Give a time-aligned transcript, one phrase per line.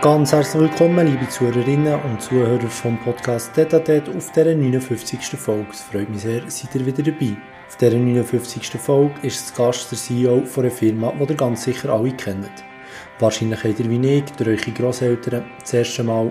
[0.00, 5.36] Ganz herzlich willkommen, liebe Zuhörerinnen und Zuhörer vom Podcast Detatet auf dieser 59.
[5.36, 5.66] Folge.
[5.72, 7.36] Es freut mich sehr, seid ihr wieder dabei.
[7.66, 8.80] Auf dieser 59.
[8.80, 12.64] Folge ist zu Gast der CEO von einer Firma, die ihr ganz sicher alle kennt.
[13.18, 16.30] Wahrscheinlich habt ihr wie ich, durch eure Grosseltern, das erste Mal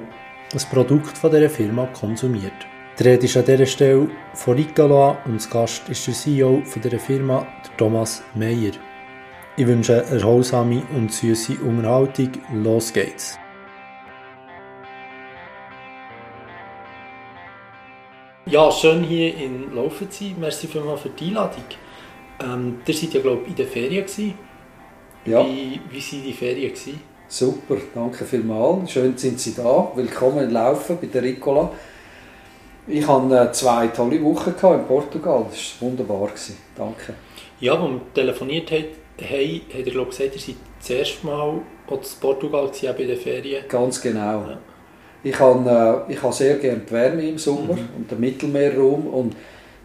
[0.53, 2.65] ein Produkt von dieser Firma konsumiert.
[2.97, 6.81] Die Rede ist an dieser Stelle von Ricoloa und zu Gast ist der CEO von
[6.81, 8.71] dieser Firma, der Thomas Meyer.
[9.57, 12.31] Ich wünsche eine erholsame und süße Unterhaltung.
[12.53, 13.37] Los geht's!
[18.49, 20.35] Ja, schön hier in Laufen zu sein.
[20.39, 21.65] Merci vielmals für die Einladung.
[22.41, 24.05] Ähm, ihr seid ja, glaube ich, in der Ferien.
[24.05, 24.35] Gewesen.
[25.25, 25.45] Ja.
[25.45, 26.69] Wie, wie waren die Ferien?
[26.69, 27.01] Gewesen?
[27.27, 28.89] Super, danke vielmals.
[28.91, 29.91] Schön sind Sie da.
[29.95, 31.73] Willkommen in Laufen bei der Ricola.
[32.87, 35.45] Ich hatte äh, zwei tolle Wochen in Portugal.
[35.49, 36.29] Das war wunderbar.
[36.77, 37.15] Danke.
[37.59, 38.85] Ja, als wir telefoniert haben,
[39.17, 41.55] hey, hat er glaube gesagt, ihr seid das erste Mal
[41.89, 43.67] in Portugal gewesen, bei den Ferien.
[43.67, 44.45] Ganz genau.
[44.47, 44.57] Ja.
[45.23, 47.89] Ich habe, äh, ich habe sehr gerne die Wärme im Sommer Mhm.
[47.97, 49.07] und den Mittelmeerraum.
[49.07, 49.35] Und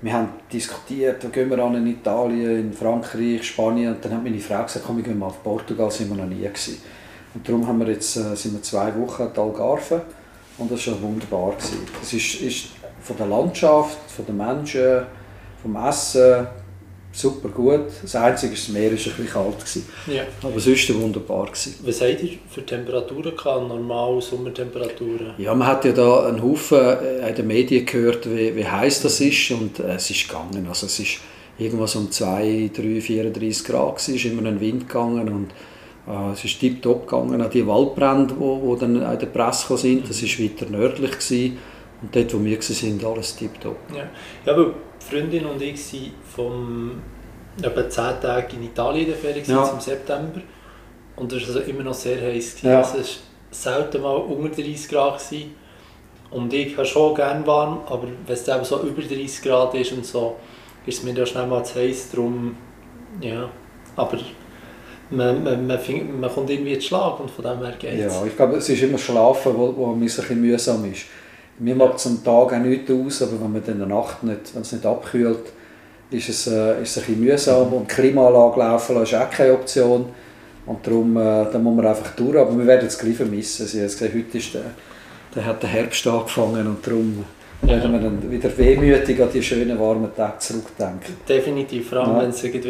[0.03, 3.95] wir haben diskutiert, wo gehen wir an in Italien, in Frankreich, Spanien.
[3.95, 6.29] Und dann hat meine Frau gesagt, komm, wir gehen mal auf Portugal, sind wir noch
[6.29, 6.79] nie gewesen.
[7.35, 10.03] Und darum haben wir jetzt, äh, sind wir zwei Wochen in Algarve
[10.59, 11.53] und das war wunderbar.
[11.53, 11.79] Gewesen.
[12.03, 12.67] Es ist, ist
[13.01, 15.03] von der Landschaft, von den Menschen,
[15.63, 16.47] vom Essen
[17.13, 17.87] super gut.
[18.03, 19.59] Das Einzige ist, das Meer war ein bisschen kalt.
[19.59, 19.89] Gewesen.
[20.07, 20.23] Ja.
[20.43, 21.47] Aber sonst war wunderbar.
[21.47, 21.75] Gewesen.
[21.85, 23.69] Was habt ihr für Temperaturen gehabt?
[23.69, 25.35] Normal Sommertemperaturen?
[25.39, 29.03] Ja, man hat ja da einen Haufen äh, in den Medien gehört, wie, wie heiß
[29.03, 30.67] das ist und äh, es ist gegangen.
[30.69, 31.19] Also es ist
[31.59, 35.51] irgendwas um 2, 3, 34 Grad gewesen, es ist immer ein Wind gegangen und
[36.13, 37.43] äh, es ist tiptop gegangen.
[37.43, 41.59] Auch die Waldbrände, wo, wo dann in der Presse sind, das ist weiter nördlich gewesen.
[42.03, 43.77] Und dort, wo wir waren, alles tiptop.
[43.95, 44.05] Ja,
[44.45, 44.67] ja weil
[45.01, 46.93] die Freundin und ich sind vom
[47.61, 49.69] etwa 10 Tage in Italien in der Ferien Ja.
[49.69, 50.41] im September.
[51.17, 52.63] Und es war also immer noch sehr heiß.
[52.63, 52.79] Ja.
[52.79, 55.19] Also es war selten mal unter 30 Grad.
[55.19, 55.55] Gewesen.
[56.31, 59.93] Und ich habe schon gerne warm, aber wenn es eben so über 30 Grad ist
[59.93, 60.37] und so,
[60.87, 62.11] ist es mir ja schnell mal zu heiß.
[62.13, 62.57] Darum,
[63.21, 63.51] ja.
[63.97, 64.19] Aber
[65.11, 68.15] man, man, man, fing- man kommt irgendwie den Schlag und von dem her geht es.
[68.15, 71.05] Ja, ich glaube, es ist immer Schlafen, wo, wo ein bisschen mühsam ist.
[71.59, 74.23] Mir macht es am Tag auch nichts aus, aber wenn man dann in der Nacht
[74.23, 75.53] nicht, wenn es nicht abkühlt,
[76.11, 77.73] ist es, äh, ist es ein bisschen mühsam.
[77.73, 80.07] Und die Klimaanlage laufen lassen ist auch keine Option.
[80.67, 81.21] Und darum äh,
[81.53, 82.37] da muss man einfach durch.
[82.37, 83.67] Aber wir werden es gleich vermissen.
[83.67, 84.63] Sie haben gesagt, heute ist der,
[85.35, 87.25] der hat der Herbst angefangen und darum
[87.63, 91.17] werden wir dann wieder wehmütig an die schönen warmen Tage zurückdenken.
[91.29, 92.23] Definitiv, vor allem Ja.
[92.23, 92.69] wenn es wieder,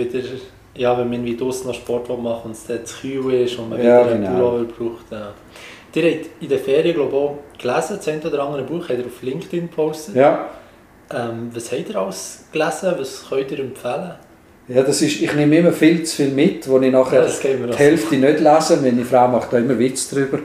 [0.76, 3.70] ja, wenn man irgendwie draussen noch Sport machen und es dann zu kühl ist und
[3.70, 4.50] man Ja, wieder einen genau.
[4.50, 5.10] Pullover braucht.
[5.10, 5.32] Ja.
[5.94, 8.98] Ihr habt in der Ferien glaube ich, auch gelesen, das eine oder andere Buch habt
[8.98, 10.16] ihr auf LinkedIn gepostet.
[10.16, 10.50] Ja.
[11.10, 12.94] Ähm, was habt ihr alles gelesen?
[12.98, 14.12] Was könnt ihr empfehlen?
[14.68, 17.76] Ja, das ist, ich nehme immer viel zu viel mit, wo ich nachher wir die.
[17.76, 18.76] Hälfte nicht lese.
[18.76, 20.38] Meine Frau macht da immer Witz drüber.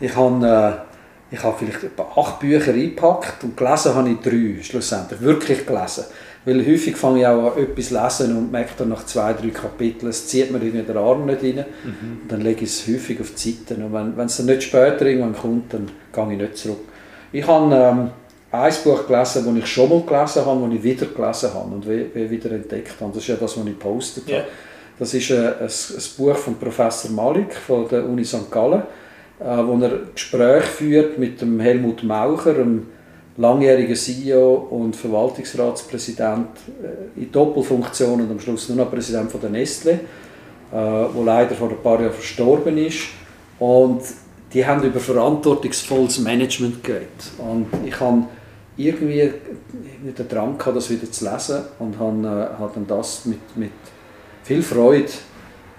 [0.00, 0.84] Ich habe,
[1.30, 5.20] äh, ich habe vielleicht etwa acht Bücher eingepackt und gelesen habe ich drei, schlussendlich.
[5.20, 6.04] Wirklich gelesen.
[6.44, 10.08] Weil häufig fange ich auch an etwas lesen und merke dann nach zwei, drei Kapiteln,
[10.10, 11.64] es zieht mir irgendwie den Arm nicht rein.
[11.84, 12.22] Mhm.
[12.22, 13.74] Und dann lege ich es häufig auf die Seite.
[13.82, 16.78] Und wenn, wenn es dann nicht später irgendwann kommt, dann gehe ich nicht zurück.
[17.32, 18.10] Ich habe ähm,
[18.50, 21.88] ein Buch gelesen, das ich schon mal gelesen habe, das ich wieder gelesen habe und
[21.88, 23.12] wie, wie wieder entdeckt habe.
[23.12, 24.38] Das ist ja das, was ich gepostet Ja.
[24.38, 24.46] habe.
[24.98, 28.50] Das ist äh, ein, ein Buch von Professor Malik von der Uni St.
[28.50, 28.82] Gallen,
[29.38, 32.86] äh, wo er Gespräche führt mit dem Helmut Maucher, einem
[33.38, 36.48] langjährigen CEO und Verwaltungsratspräsident
[36.82, 40.00] äh, in Doppelfunktion und am Schluss nur noch Präsident von der Nestle, äh,
[40.72, 43.06] wo leider vor ein paar Jahren verstorben ist.
[43.58, 44.02] Und
[44.52, 47.08] die haben über verantwortungsvolles Management geredet.
[47.38, 48.24] Und ich habe
[48.76, 49.32] irgendwie
[50.02, 53.56] nicht den Drang gehabt, das wieder zu lesen und habe, äh, habe dann das mit,
[53.56, 53.72] mit
[54.42, 55.10] viel Freude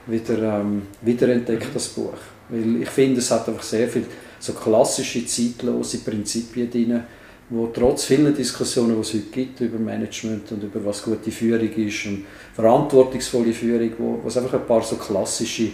[0.08, 2.14] wieder ähm, wiederentdeckt, das Buch.
[2.48, 4.06] Weil ich finde, es hat einfach sehr viel
[4.40, 7.04] so klassische, zeitlose Prinzipien drin,
[7.50, 11.72] wo trotz vielen Diskussionen, die es heute gibt über Management und über was gute Führung
[11.74, 15.70] ist und verantwortungsvolle Führung, wo, wo es einfach ein paar so klassische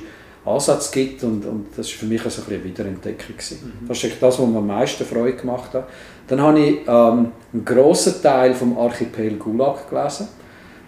[0.45, 3.36] Ansätze gibt und, und das war für mich also ein eine Wiederentdeckung.
[3.36, 3.74] gewesen.
[3.88, 5.88] Das ist das, was mir am meisten Freude gemacht hat.
[6.27, 10.27] Dann habe ich ähm, einen grossen Teil vom Archipel Gulag gelesen,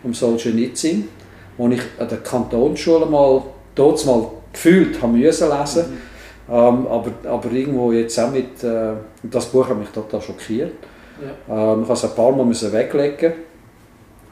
[0.03, 1.07] um Solzhenitsyn,
[1.57, 3.43] wo ich an der Kantonsschule mal,
[3.75, 5.85] dort mal gefühlt habe müssen lesen
[6.49, 10.73] ähm, aber, aber irgendwo jetzt auch mit, äh, das Buch hat mich total schockiert.
[11.49, 11.73] Ja.
[11.73, 13.33] Ähm, ich musste es ein paar Mal müssen weglegen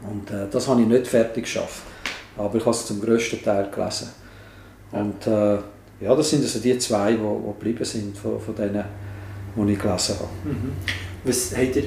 [0.09, 1.83] und äh, das habe ich nicht fertig geschafft.
[2.37, 4.09] Aber ich habe es zum grössten Teil gelesen.
[4.91, 5.57] Und äh,
[6.01, 8.83] ja, das sind also die zwei, die, die geblieben sind von, von denen,
[9.55, 10.29] die ich gelesen habe.
[10.43, 10.73] Mhm.
[11.23, 11.83] Was habt ihr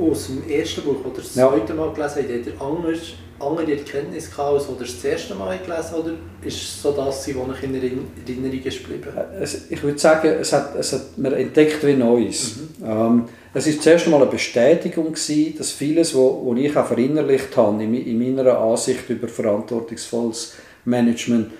[0.00, 1.48] aus dem ersten Buch oder das Ja.
[1.48, 2.98] zweite Mal gelesen, habt ihr anders
[3.40, 7.28] andere Erkenntnisse gehabt, als du das erste Mal gelesen oder ist es so das, was
[7.28, 9.08] in Erinnerung ist geblieben?
[9.16, 12.56] Äh, ich würde sagen, es hat, es hat, man entdeckt wie Neues.
[12.56, 12.84] Mhm.
[12.84, 17.82] Ähm, es war zuerst einmal eine Bestätigung, gewesen, dass vieles, was ich auch verinnerlicht habe,
[17.82, 20.54] in, in meiner Ansicht über verantwortungsvolles
[20.84, 21.50] Management,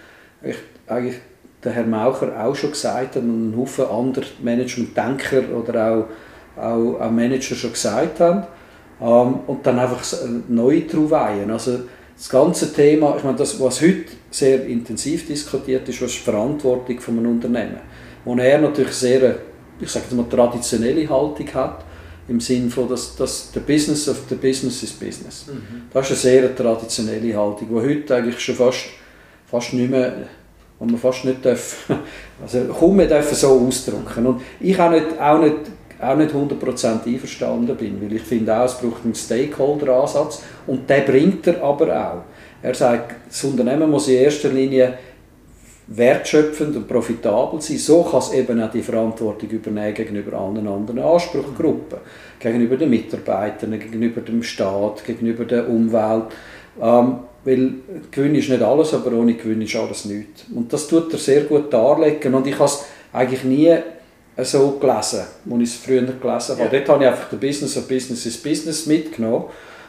[0.42, 0.56] ich,
[0.86, 1.16] eigentlich
[1.62, 6.08] der Herr Maucher auch schon gesagt hat und ein Haufen andere Management-Denker oder
[6.56, 8.44] auch, auch, auch Manager schon gesagt haben.
[9.00, 10.02] Ähm, und dann einfach
[10.48, 11.50] neu drauf weihen.
[11.50, 11.80] Also
[12.16, 17.00] das ganze Thema, ich meine, das, was heute sehr intensiv diskutiert ist, was die Verantwortung
[17.00, 17.80] von einem Unternehmen.
[18.24, 19.36] Wo er natürlich sehr,
[19.80, 21.84] ich sage mal, traditionelle Haltung hat,
[22.28, 25.46] im Sinne von, dass, dass der Business of the Business is Business.
[25.48, 25.88] Mhm.
[25.92, 28.84] Das ist eine sehr traditionelle Haltung, die heute eigentlich schon fast,
[29.50, 30.28] fast nicht mehr
[30.78, 31.90] und man fast nicht darf,
[32.42, 34.26] also kaum mehr dürfen so ausdrücken.
[34.26, 35.56] Und ich auch nicht, auch nicht
[36.00, 41.04] auch nicht 100% einverstanden bin, weil ich finde auch, es braucht einen Stakeholder-Ansatz und den
[41.04, 42.22] bringt er aber auch.
[42.62, 44.94] Er sagt, das Unternehmen muss in erster Linie
[45.86, 47.78] wertschöpfend und profitabel sein.
[47.78, 51.98] So kann es eben auch die Verantwortung übernehmen gegenüber allen anderen Anspruchgruppen.
[52.38, 56.26] Gegenüber den Mitarbeitern, gegenüber dem Staat, gegenüber der Umwelt.
[56.80, 57.72] Ähm, weil
[58.10, 60.44] Gewinn ist nicht alles, aber ohne Gewinn ist alles nichts.
[60.54, 63.74] Und das tut er sehr gut darlegen und ich habe es eigentlich nie
[64.36, 66.62] so gelesen, als ich es früher gelesen habe.
[66.62, 66.68] Ja.
[66.68, 69.44] Dort habe ich einfach den Business of Business is Business mitgenommen.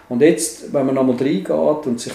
[0.09, 2.13] Und jetzt, wenn man nochmal reingeht und sich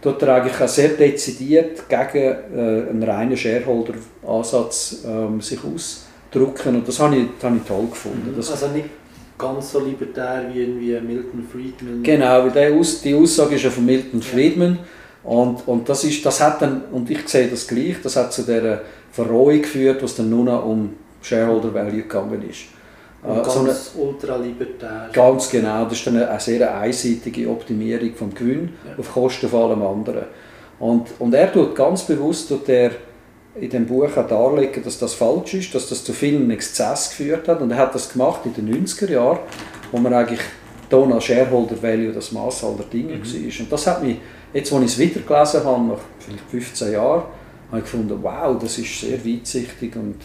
[0.00, 6.76] tut er eigentlich auch sehr dezidiert gegen äh, einen reinen Shareholder-Ansatz ähm, sich ausdrücken.
[6.76, 8.32] Und das habe ich, das habe ich toll gefunden.
[8.36, 8.86] Das also nicht
[9.36, 12.02] ganz so libertär wie irgendwie Milton Friedman.
[12.02, 14.78] Genau, weil Aus, die Aussage ist ja von Milton Friedman.
[15.24, 18.42] Und, und, das ist, das hat dann, und ich sehe das gleich, das hat zu
[18.42, 18.82] dieser
[19.12, 20.94] Verrohung geführt, was dann nur noch um
[21.28, 22.66] Shareholder Value gegangen ist.
[23.22, 25.10] Und äh, ganz so eine, ultralibertär.
[25.12, 28.98] Ganz genau, das ist eine, eine sehr einseitige Optimierung vom Gewinn ja.
[28.98, 30.24] auf Kosten von allem anderen.
[30.78, 32.92] Und, und er tut ganz bewusst tut er
[33.60, 37.48] in dem Buch auch darlegen, dass das falsch ist, dass das zu vielen Exzess geführt
[37.48, 37.60] hat.
[37.60, 39.40] Und er hat das gemacht in den 90er Jahren,
[39.90, 40.40] wo man eigentlich
[40.88, 43.24] Donald Shareholder Value das Maß aller Dinge mhm.
[43.24, 43.60] war.
[43.60, 44.18] Und das hat mich,
[44.52, 47.24] jetzt als ich es wieder gelesen habe, nach vielleicht 15 Jahren,
[47.70, 50.16] habe ich gefunden, wow, das ist sehr weitsichtig und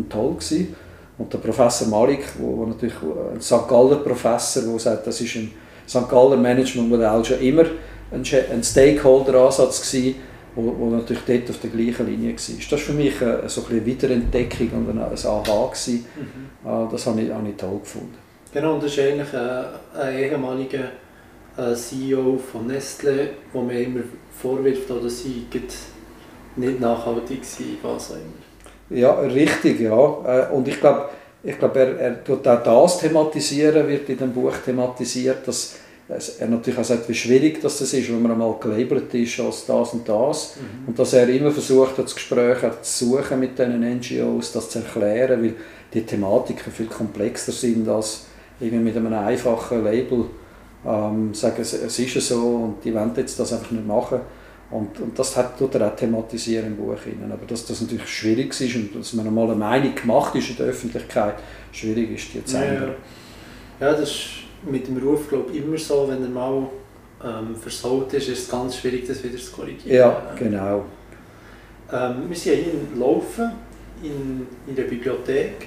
[0.00, 0.74] und toll gewesen.
[1.18, 2.94] Und der Professor Malik, wo, wo natürlich
[3.34, 3.68] ein St.
[3.68, 5.50] Galler Professor, der sagt, das ist ein
[5.86, 6.08] St.
[6.08, 7.64] Galler Managementmodell schon immer
[8.10, 10.16] ein, ein Stakeholder-Ansatz gewesen,
[10.54, 12.36] wo, wo natürlich dort auf der gleichen Linie war.
[12.36, 15.66] Das war für mich eine, so eine Wiederentdeckung und ein, ein Aha.
[15.66, 16.06] Gewesen.
[16.16, 16.68] Mhm.
[16.68, 18.14] Ah, das habe ich, habe ich toll gefunden.
[18.52, 19.64] Genau, und das ist eigentlich ein,
[20.00, 20.90] ein ehemaliger
[21.56, 24.00] äh, CEO von Nestle, wo man immer
[24.40, 25.46] vorwirft, dass sie
[26.56, 28.49] nicht nachhaltig sind, was auch immer.
[28.90, 30.48] Ja, richtig, ja.
[30.50, 31.08] Äh, und ich glaube,
[31.42, 35.76] ich glaube, er, er tut auch das thematisieren, wird in dem Buch thematisiert, dass
[36.38, 39.92] er natürlich auch sagt, wie schwierig das ist, wenn man einmal gelabelt ist als das
[39.92, 40.56] und das.
[40.56, 40.88] Mhm.
[40.88, 44.80] Und dass er immer versucht hat, das Gespräch zu suchen mit diesen NGOs, das zu
[44.80, 45.54] erklären, weil
[45.94, 48.26] die Thematiken viel komplexer sind als
[48.58, 50.26] irgendwie mit einem einfachen Label
[50.86, 54.20] ähm, sagen, es, es ist so und die wollen jetzt das einfach nicht machen.
[54.70, 57.02] Und, und das hat, tut er auch thematisieren im Buch.
[57.02, 57.32] Hinein.
[57.32, 60.56] Aber dass das natürlich schwierig ist und dass man einmal eine Meinung gemacht ist in
[60.56, 61.34] der Öffentlichkeit,
[61.72, 62.94] schwierig ist die zu ändern.
[63.80, 64.26] Ja, ja, das ist
[64.62, 66.68] mit dem Ruf glaube ich, immer so, wenn er mal
[67.24, 69.96] ähm, versaut ist, ist es ganz schwierig, das wieder zu korrigieren.
[69.96, 70.84] Ja, genau.
[71.92, 73.50] Ähm, wir sind ja hier in Laufen,
[74.02, 75.66] in, in der Bibliothek.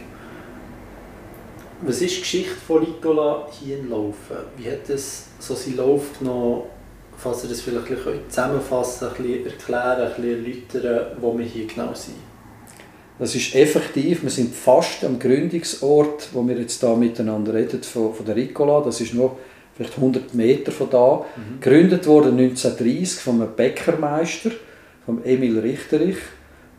[1.82, 4.38] Was ist die Geschichte von Nicola hier in Laufen?
[4.56, 6.64] Wie hat es so seinen Lauf genommen
[7.24, 11.46] falls ihr das vielleicht ein bisschen zusammenfassen ein bisschen erklären, ein bisschen erläutern, wo wir
[11.46, 12.18] hier genau sind.
[13.20, 18.14] Das ist effektiv, wir sind fast am Gründungsort, wo wir jetzt da miteinander reden, von,
[18.14, 18.82] von der Ricola.
[18.82, 19.38] Das ist noch
[19.76, 21.26] vielleicht 100 Meter von da.
[21.36, 21.62] Mhm.
[21.62, 24.52] Gegründet wurde 1930 von einem Bäckermeister,
[25.06, 26.18] von Emil Richterich,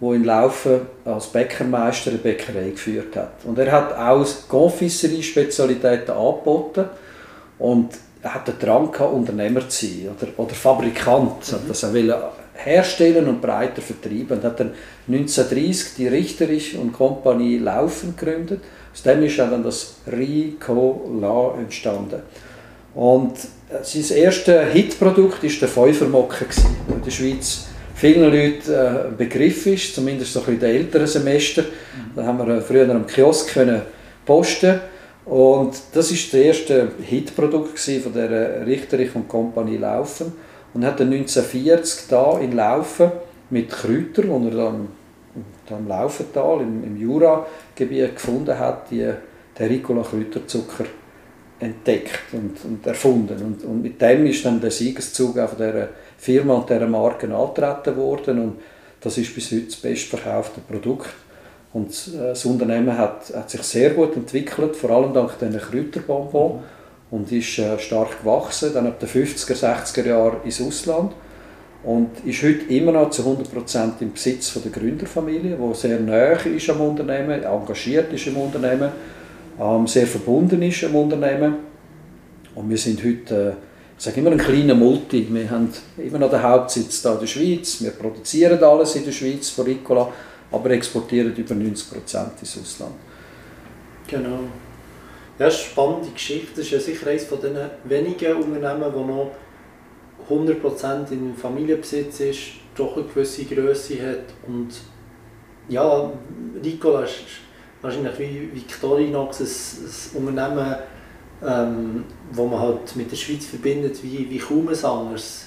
[0.00, 3.44] der in Laufen als Bäckermeister eine Bäckerei geführt hat.
[3.44, 6.86] Und er hat auch Confiserie-Spezialitäten angeboten.
[7.58, 7.90] Und
[8.24, 11.52] hat den Drang gehabt, Unternehmer zu sein oder, oder Fabrikant.
[11.52, 11.68] Mhm.
[11.68, 14.38] Das er herstellen und breiter vertrieben.
[14.38, 14.72] Und hat dann
[15.08, 18.60] 1930 die Richterich und Kompanie Laufen gegründet.
[18.92, 22.22] Aus dem ist dann das Ricola entstanden.
[22.94, 23.32] Und
[23.70, 26.46] äh, sein erstes Hitprodukt war der Fünfermocke,
[26.88, 30.74] der in der Schweiz vielen Leuten äh, ein Begriff ist, zumindest so ein bisschen in
[30.74, 31.62] den älteren Semester.
[31.62, 31.66] Mhm.
[32.14, 33.82] Da haben wir äh, früher am Kiosk können
[34.24, 34.80] posten
[35.26, 40.32] und das ist das erste Hitprodukt von der Richterich und Kompanie Laufen.
[40.74, 43.12] Und hat dann 1940 da in Laufen
[43.50, 44.88] mit Kräutern, wo er dann
[45.70, 49.08] im Laufental im, im Juragebiet gefunden hat, die,
[49.58, 50.84] den Ricola Kräuterzucker
[51.60, 53.40] entdeckt und, und erfunden.
[53.40, 57.96] Und, und mit dem ist dann der Siegeszug auf der Firma und dieser Marke antreten
[57.96, 58.38] worden.
[58.40, 58.60] Und
[59.00, 61.08] das ist bis heute das bestverkaufte Produkt.
[61.74, 66.60] Und äh, das Unternehmen hat, hat sich sehr gut entwickelt, vor allem dank diesen Kräuterbonbon
[67.10, 71.12] und ist äh, stark gewachsen, dann ab den 50er, 60er Jahren ins Ausland
[71.82, 76.38] und ist heute immer noch zu 100% im Besitz von der Gründerfamilie, die sehr nahe
[76.48, 78.90] ist am Unternehmen, engagiert ist im Unternehmen,
[79.60, 81.56] ähm, sehr verbunden ist am Unternehmen.
[82.54, 83.52] Und wir sind heute, äh,
[83.98, 85.26] ich sage immer, ein kleiner Multi.
[85.30, 87.82] Wir haben immer noch den Hauptsitz hier in der Schweiz.
[87.82, 90.08] Wir produzieren alles in der Schweiz von Ricola,
[90.50, 92.94] aber exportieren über 90% ins Ausland.
[94.06, 94.40] Genau.
[95.38, 96.48] Ja, spannende Geschichte.
[96.56, 99.32] Das ist ja sicher eines von den wenigen Unternehmen, die noch
[100.28, 102.40] 100% in Familienbesitz ist,
[102.74, 104.68] doch eine gewisse Größe hat und
[105.68, 106.10] ja,
[106.62, 107.14] Ricola ist
[107.80, 110.76] wahrscheinlich wie Victorinox ein, ein Unternehmen,
[111.44, 115.43] ähm, wo man halt mit der Schweiz verbindet wie, wie kaum ein anderes.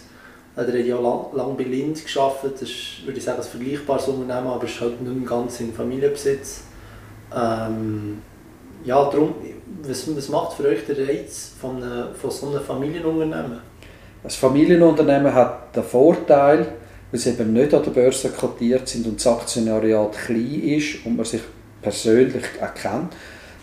[0.58, 4.08] Er hat ja lang, lang bei Lind gearbeitet, das ist, würde ich sagen, ein vergleichbares
[4.08, 6.64] Unternehmen, aber es ist halt nicht mehr ganz in Familienbesitz.
[7.32, 8.24] Ähm,
[8.84, 9.36] ja, darum,
[9.84, 13.60] was, was macht für euch der Reiz von, eine, von so einem Familienunternehmen?
[14.24, 16.74] Ein Familienunternehmen hat den Vorteil,
[17.12, 21.18] weil sie eben nicht an der Börse kotiert sind und das Aktionariat klein ist und
[21.18, 21.42] man sich
[21.84, 23.14] persönlich erkennt,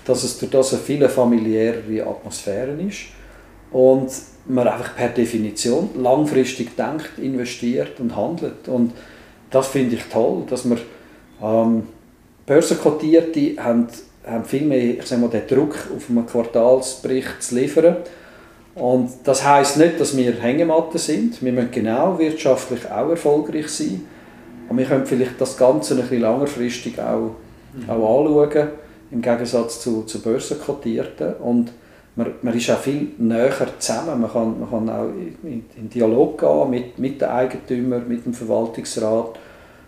[0.04, 3.06] dass es durch das eine viel familiärere Atmosphäre ist
[3.72, 4.12] und
[4.46, 8.68] man einfach per Definition langfristig denkt, investiert und handelt.
[8.68, 8.92] Und
[9.50, 10.78] das finde ich toll, dass wir
[11.42, 11.84] ähm,
[12.46, 13.88] Börsenkotierte haben,
[14.26, 17.96] haben viel mehr ich sag mal, den Druck auf einen Quartalsbericht zu liefern
[18.74, 21.42] und das heißt nicht, dass wir Hängematten sind.
[21.42, 24.02] Wir müssen genau wirtschaftlich auch erfolgreich sein.
[24.68, 27.36] Und wir können vielleicht das Ganze ein bisschen längerfristig auch,
[27.72, 27.88] mhm.
[27.88, 28.68] auch anschauen,
[29.10, 31.34] im Gegensatz zu, zu Börsenkotierten.
[31.34, 31.70] Und
[32.16, 34.20] man, man ist auch viel näher zusammen.
[34.20, 35.08] Man kann, man kann auch
[35.42, 39.36] in, in Dialog gehen mit, mit den Eigentümern, mit dem Verwaltungsrat,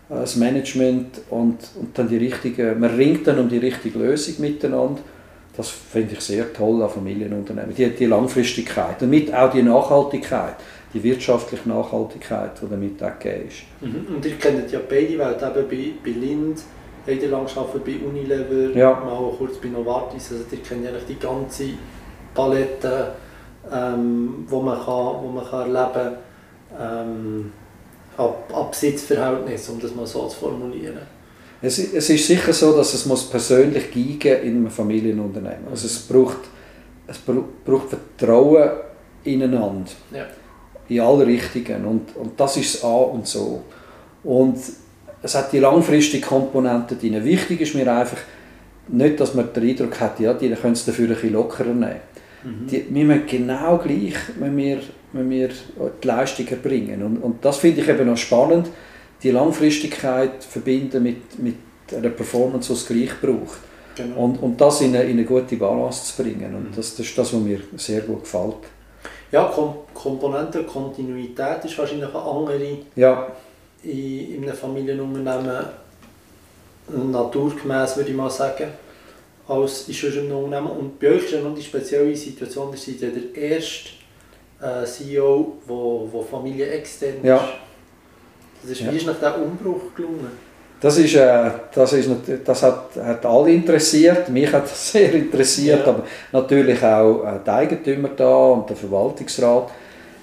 [0.09, 4.35] äh, das Management und, und dann die richtige, man ringt dann um die richtige Lösung
[4.39, 5.01] miteinander.
[5.55, 7.73] Das finde ich sehr toll an Familienunternehmen.
[7.73, 10.55] Die, die Langfristigkeit, damit auch die Nachhaltigkeit,
[10.93, 13.63] die wirtschaftliche Nachhaltigkeit, die damit auch gegeben ist.
[13.81, 14.15] Mhm.
[14.15, 16.59] Und ihr kennt ja beide Welt, eben bei, bei Lind,
[17.07, 17.47] ihr lange
[17.85, 18.91] bei Unilever, ja.
[18.91, 21.69] mal kurz bei Novartis, also ihr kennt ja die ganze
[22.37, 23.11] Palette,
[23.73, 26.15] ähm, wo man, kann, wo man kann erleben
[26.77, 27.51] kann, ähm,
[28.15, 31.01] ab, ab Besitzverhältnis, um das mal so zu formulieren.
[31.61, 35.67] Es, es ist sicher so, dass es muss persönlich gehen in einem Familienunternehmen.
[35.71, 36.37] Also es braucht,
[37.07, 38.69] es braucht Vertrauen
[39.23, 39.89] ineinander.
[40.13, 40.25] Ja.
[40.87, 41.85] In alle Richtungen.
[41.85, 43.63] Und, und das ist das A und so.
[44.23, 44.57] Und
[45.23, 47.23] es hat die langfristige Komponente drin.
[47.23, 48.19] Wichtig ist mir einfach
[48.89, 51.99] nicht, dass man den Eindruck hat, ja, die können es dafür ein bisschen lockerer nehmen.
[52.43, 52.67] Mhm.
[52.67, 54.79] Die, wir müssen genau gleich wenn wir,
[55.13, 57.03] wenn wir die Leistung erbringen.
[57.03, 58.69] Und, und das finde ich eben noch spannend
[59.23, 61.55] die Langfristigkeit verbinden mit, mit
[61.95, 63.59] einer Performance, die es gleich braucht.
[63.95, 64.25] Genau.
[64.25, 66.53] Und, und das in eine, in eine gute Balance zu bringen.
[66.53, 66.75] Und mhm.
[66.75, 68.55] das, das ist das, was mir sehr gut gefällt.
[69.31, 73.27] Ja, Kom Komponente Kontinuität ist wahrscheinlich eine andere ja.
[73.83, 75.65] in, in einem Familienunternehmen
[77.11, 78.67] naturgemäß, würde ich mal sagen,
[79.47, 80.71] als in einem Unternehmen.
[80.71, 83.89] Und bei euch ist ja noch die spezielle Situation, ihr seid ja der erste
[84.61, 87.37] äh, CEO, der Familie extern ja.
[87.37, 87.43] ist.
[88.61, 88.91] Das ist, ja.
[88.91, 90.47] Wie ist nach der Umbruch gelungen?
[90.79, 92.09] Das, ist, äh, das, ist,
[92.45, 95.87] das hat, hat alle interessiert, mich hat das sehr interessiert, ja.
[95.87, 99.71] aber natürlich auch äh, die Eigentümer da und der Verwaltungsrat.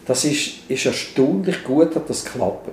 [0.07, 2.71] Das ist, ist erstaunlich gut, hat das geklappt.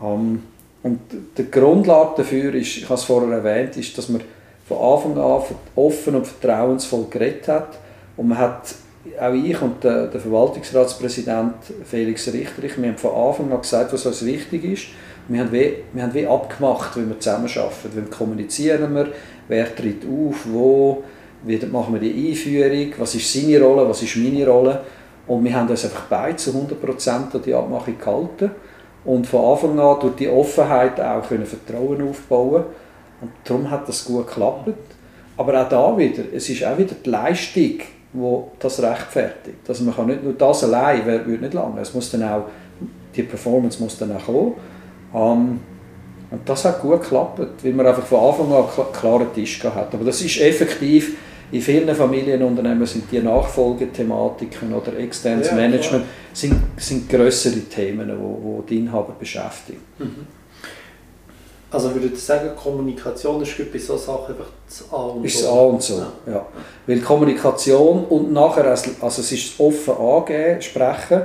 [0.00, 0.42] Um,
[0.82, 1.00] und
[1.38, 4.20] die Grundlage dafür ist, ich habe es vorher erwähnt, ist, dass man
[4.66, 5.42] von Anfang an
[5.74, 7.78] offen und vertrauensvoll geredet hat
[8.16, 8.74] und man hat
[9.20, 11.54] auch ich und der, der Verwaltungsratspräsident
[11.84, 14.86] Felix Richterich, wir haben von Anfang an gesagt, was uns wichtig ist.
[15.28, 17.90] Wir haben wie, wir haben wie abgemacht, wie wir zusammenarbeiten.
[17.94, 19.08] Wie kommunizieren wir,
[19.48, 21.02] wer tritt auf, wo,
[21.42, 24.80] wie machen wir die Einführung, was ist seine Rolle, was ist meine Rolle.
[25.26, 28.50] Und wir haben uns einfach beide zu 100% an die Abmachung gehalten.
[29.04, 32.64] Und von Anfang an durch die Offenheit auch können Vertrauen aufbauen
[33.24, 34.68] Und darum hat das gut geklappt.
[35.36, 37.80] Aber auch da wieder, es ist auch wieder die Leistung
[38.14, 39.68] wo das rechtfertigt.
[39.68, 41.80] Also man kann nicht nur das allein, würde nicht lange.
[41.80, 42.44] Es muss dann auch,
[43.14, 44.52] die Performance muss dann auch kommen.
[45.12, 45.60] Um,
[46.30, 49.94] und das hat gut geklappt, weil man einfach von Anfang an einen klaren Tisch hat.
[49.94, 51.16] Aber das ist effektiv,
[51.52, 58.16] in vielen Familienunternehmen sind die Nachfolgethematiken oder externes ja, Management sind, sind größere Themen, die
[58.16, 59.80] wo die Inhaber beschäftigen.
[59.98, 60.26] Mhm.
[61.74, 65.44] Also würde ich sagen, Kommunikation ist bei solchen Sachen einfach das A und ist so.
[65.44, 66.32] Ist A und so, ja.
[66.32, 66.46] ja.
[66.86, 71.22] Weil Kommunikation und nachher, also es ist offen angeben, sprechen,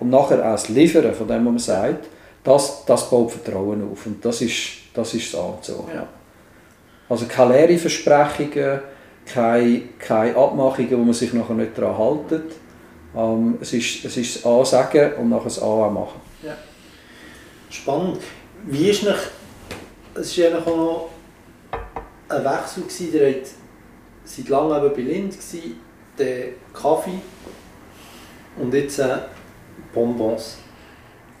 [0.00, 2.06] und nachher auch das Liefern von dem, was man sagt,
[2.42, 4.06] das, das baut Vertrauen auf.
[4.06, 5.88] Und das ist das, ist das Anzug.
[5.94, 6.06] Ja.
[7.08, 8.80] Also keine leeren Versprechungen,
[9.26, 11.96] keine, keine Abmachungen, wo man sich nachher nicht daran
[12.30, 12.44] hält.
[13.14, 16.20] Ähm, es, ist, es ist das A sagen und nachher das A auch machen.
[16.42, 16.56] Ja.
[17.68, 18.18] Spannend.
[18.66, 19.18] Wie ist noch,
[20.14, 21.10] es war ja auch noch
[22.28, 23.46] ein Wechsel, gewesen, der hat
[24.24, 25.80] seit langem eben bei Lind, gewesen,
[26.18, 27.20] der Kaffee
[28.56, 29.16] und jetzt äh,
[29.92, 30.58] Bonbons.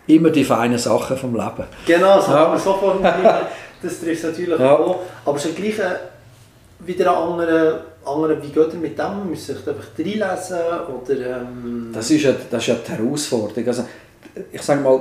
[0.06, 1.64] Immer die feinen Sachen vom Leben.
[1.86, 2.38] Genau, so ja.
[2.38, 3.46] kann man so formulieren.
[3.82, 4.76] Das trifft natürlich ja.
[4.76, 5.00] auch.
[5.24, 5.96] Aber es ist gleich äh,
[6.80, 9.04] wieder ein anderer, anderer, wie geht ihr mit dem?
[9.04, 10.58] Man muss sich einfach reinlesen
[11.02, 11.40] oder...
[11.40, 13.68] Ähm das, ist ja, das ist ja die Herausforderung.
[13.68, 13.84] Also,
[14.50, 15.00] ich sage mal,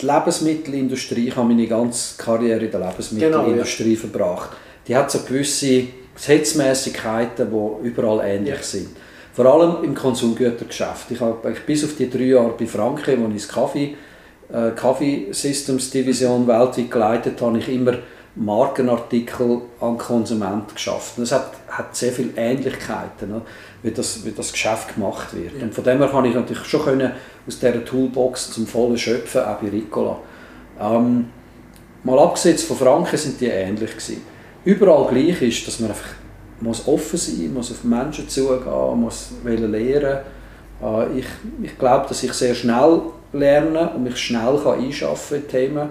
[0.00, 4.10] die Lebensmittelindustrie, ich habe meine ganze Karriere in der Lebensmittelindustrie genau, ja.
[4.10, 4.50] verbracht.
[4.86, 5.84] Die hat so gewisse
[6.14, 8.62] Gesetzmäßigkeiten, die überall ähnlich ja.
[8.62, 8.88] sind.
[9.32, 11.10] Vor allem im Konsumgütergeschäft.
[11.10, 13.94] Ich habe bis auf die drei Jahre bei Franke, wo ich das Kaffee,
[14.50, 17.98] äh, Kaffee Systems Division weltweit geleitet habe, ich immer
[18.34, 21.14] Markenartikel an Konsumenten geschafft.
[21.16, 23.42] Das hat, hat sehr viele Ähnlichkeiten, ne,
[23.86, 25.56] wie, das, wie das Geschäft gemacht wird.
[25.56, 25.62] Ja.
[25.64, 27.12] Und von dem her kann ich natürlich schon können,
[27.46, 30.18] aus dieser Toolbox zum vollen schöpfen, auch bei Ricola.
[30.80, 31.26] Ähm,
[32.02, 34.22] mal abgesehen von Franken sind die ähnlich gewesen.
[34.64, 36.10] Überall gleich ist, dass man einfach
[36.60, 40.18] muss offen sein, muss auf Menschen zugehen, muss lernen.
[40.82, 41.26] Äh, ich,
[41.62, 43.02] ich glaube, dass ich sehr schnell
[43.32, 45.90] lerne und mich schnell kann einschaffen in Themen.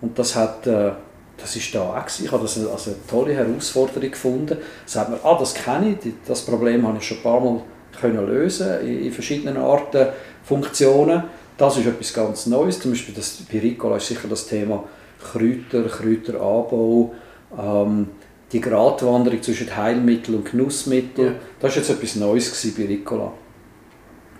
[0.00, 0.92] Und das hat äh,
[1.38, 4.58] das ist da auch Ich habe das als eine tolle Herausforderung gefunden.
[4.86, 7.60] Sagt man, ah, das kenne ich, das Problem habe ich schon ein paar Mal
[8.00, 10.08] können lösen in, verschiedenen Arten,
[10.44, 11.24] Funktionen.
[11.56, 12.78] Das ist etwas ganz Neues.
[12.78, 14.84] Zum Beispiel das, bei Ricola ist sicher das Thema
[15.32, 17.14] Kräuter, Kräuteranbau,
[17.58, 18.08] ähm,
[18.52, 21.26] die Gratwanderung zwischen Heilmittel und Genussmittel.
[21.26, 21.32] Ja.
[21.60, 23.32] Das war jetzt etwas Neues bei Ricola.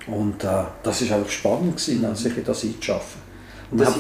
[0.07, 2.15] Und äh, das war einfach spannend, gewesen, mhm.
[2.15, 3.21] sich in das einzuschaffen.
[3.71, 3.95] Und das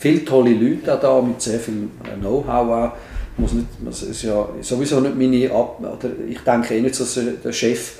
[0.00, 1.88] viele tolle Leute auch da mit sehr viel
[2.20, 2.92] Know-how
[3.36, 7.18] Muss nicht, das ist ja sowieso nicht meine Ab oder ich denke eh nicht, dass
[7.44, 7.98] der Chef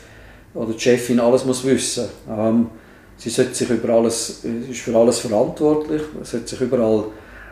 [0.55, 2.09] oder die Chefin alles muss wissen.
[2.29, 2.68] Ähm,
[3.16, 7.05] sie sollte sich über alles, ist für alles verantwortlich, sollte sich überall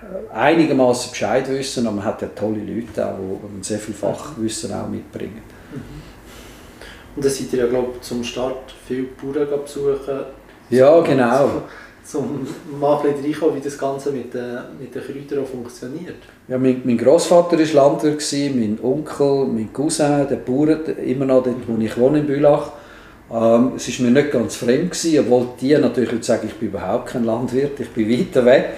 [0.02, 3.18] äh, einigermaßen Bescheid wissen, aber man hat ja tolle Leute auch,
[3.56, 5.42] die sehr viel Fachwissen auch mitbringen.
[7.14, 10.20] Und dann seid ihr ja, glaube ich, zum Start viel Bauern besuchen.
[10.70, 11.62] Ja, genau
[12.14, 12.46] um
[12.80, 16.16] mal ein reinkommen, wie das Ganze mit den, mit den Kräutern funktioniert.
[16.48, 18.22] Ja, mein, mein Großvater war Landwirt,
[18.54, 22.72] mein Onkel, mein Cousin, der Bauer, immer noch dort, wo ich wohne in Bülach.
[23.30, 27.08] Ähm, es war mir nicht ganz fremd, gewesen, obwohl die natürlich sagen, ich bin überhaupt
[27.08, 28.70] kein Landwirt, ich bin weiter weg.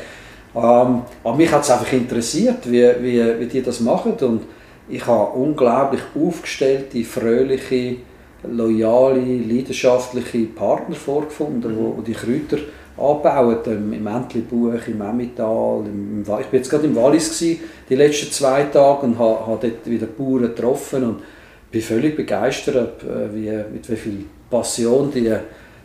[0.55, 4.15] Ähm, aber mich hat es einfach interessiert, wie, wie, wie die das machen.
[4.21, 4.43] Und
[4.89, 7.97] ich habe unglaublich aufgestellte, fröhliche,
[8.43, 12.59] loyale, leidenschaftliche Partner vorgefunden, wo, wo die Kräuter
[13.01, 15.85] angebaut, ähm, im Entlebuch, im Emmental.
[15.87, 19.69] Im, ich war jetzt gerade im Wallis gewesen, die letzten zwei Tage und habe, habe
[19.69, 21.23] dort wieder Bauern getroffen und
[21.71, 25.33] bin völlig begeistert, äh, wie, mit wie viel Passion die,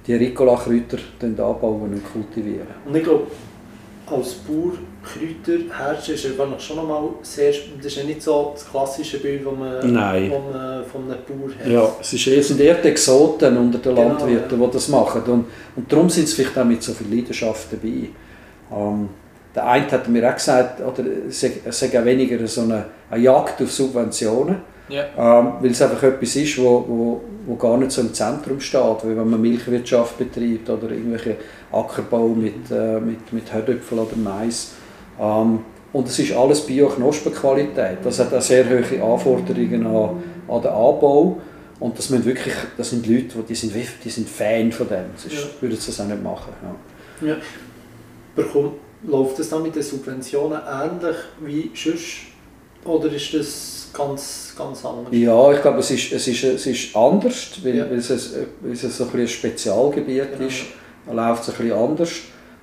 [0.06, 2.68] die Ricola-Kräuter anbauen und kultivieren.
[2.86, 3.28] Und ich glaube,
[4.12, 8.70] als Bauer Kräuter herstellen, ist einfach schon einmal sehr, das ist ja nicht so das
[8.70, 10.32] klassische Bild, das man, Nein.
[10.32, 10.44] Von,
[10.92, 11.68] von einem Bauer hat.
[11.68, 14.68] Ja, es, ist, es sind eher die Exoten unter den genau, Landwirten, ja.
[14.68, 18.10] die das machen und, und darum sind sie vielleicht auch mit so viel Leidenschaft dabei.
[18.72, 19.10] Ähm,
[19.56, 23.62] der eine hat mir auch gesagt, oder es sei auch weniger so eine, eine Jagd
[23.62, 24.58] auf Subventionen,
[24.90, 25.06] yeah.
[25.18, 29.04] ähm, weil es einfach etwas ist, wo, wo, wo gar nicht so im Zentrum steht,
[29.04, 31.38] wie wenn man Milchwirtschaft betreibt oder irgendwelche
[31.72, 34.72] Ackerbau mit, äh, mit, mit Herdöpfel oder Mais.
[35.20, 35.60] Ähm,
[35.94, 38.00] und es ist alles Bio-Knospenqualität.
[38.04, 41.38] Das hat auch sehr hohe Anforderungen an, an den Anbau.
[41.80, 45.06] Und das, müssen wirklich, das sind Leute, die sind, die sind Fan von dem.
[45.16, 45.62] Sonst ja.
[45.62, 46.54] würden sie das auch nicht machen.
[47.22, 47.28] Ja.
[47.28, 47.36] Ja.
[48.36, 52.28] Bekommt, läuft das dann mit den Subventionen ähnlich wie sonst?
[52.84, 55.08] Oder ist das ganz, ganz anders?
[55.12, 57.90] Ja, ich glaube, es ist, es ist, es ist anders, weil, ja.
[57.90, 58.10] weil, es,
[58.62, 60.48] weil es so ein, ein Spezialgebiet genau.
[60.48, 60.64] ist.
[61.12, 62.12] Läuft es ein bisschen anders.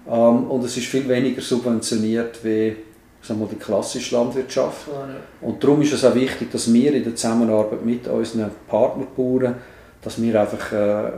[0.08, 2.76] Ähm, und es ist viel weniger subventioniert wie
[3.22, 4.88] sagen wir, die klassische Landwirtschaft.
[4.88, 5.14] Ja, ja.
[5.40, 9.54] Und darum ist es auch wichtig, dass wir in der Zusammenarbeit mit unseren Partnerbauern,
[10.02, 11.10] dass wir einfach äh,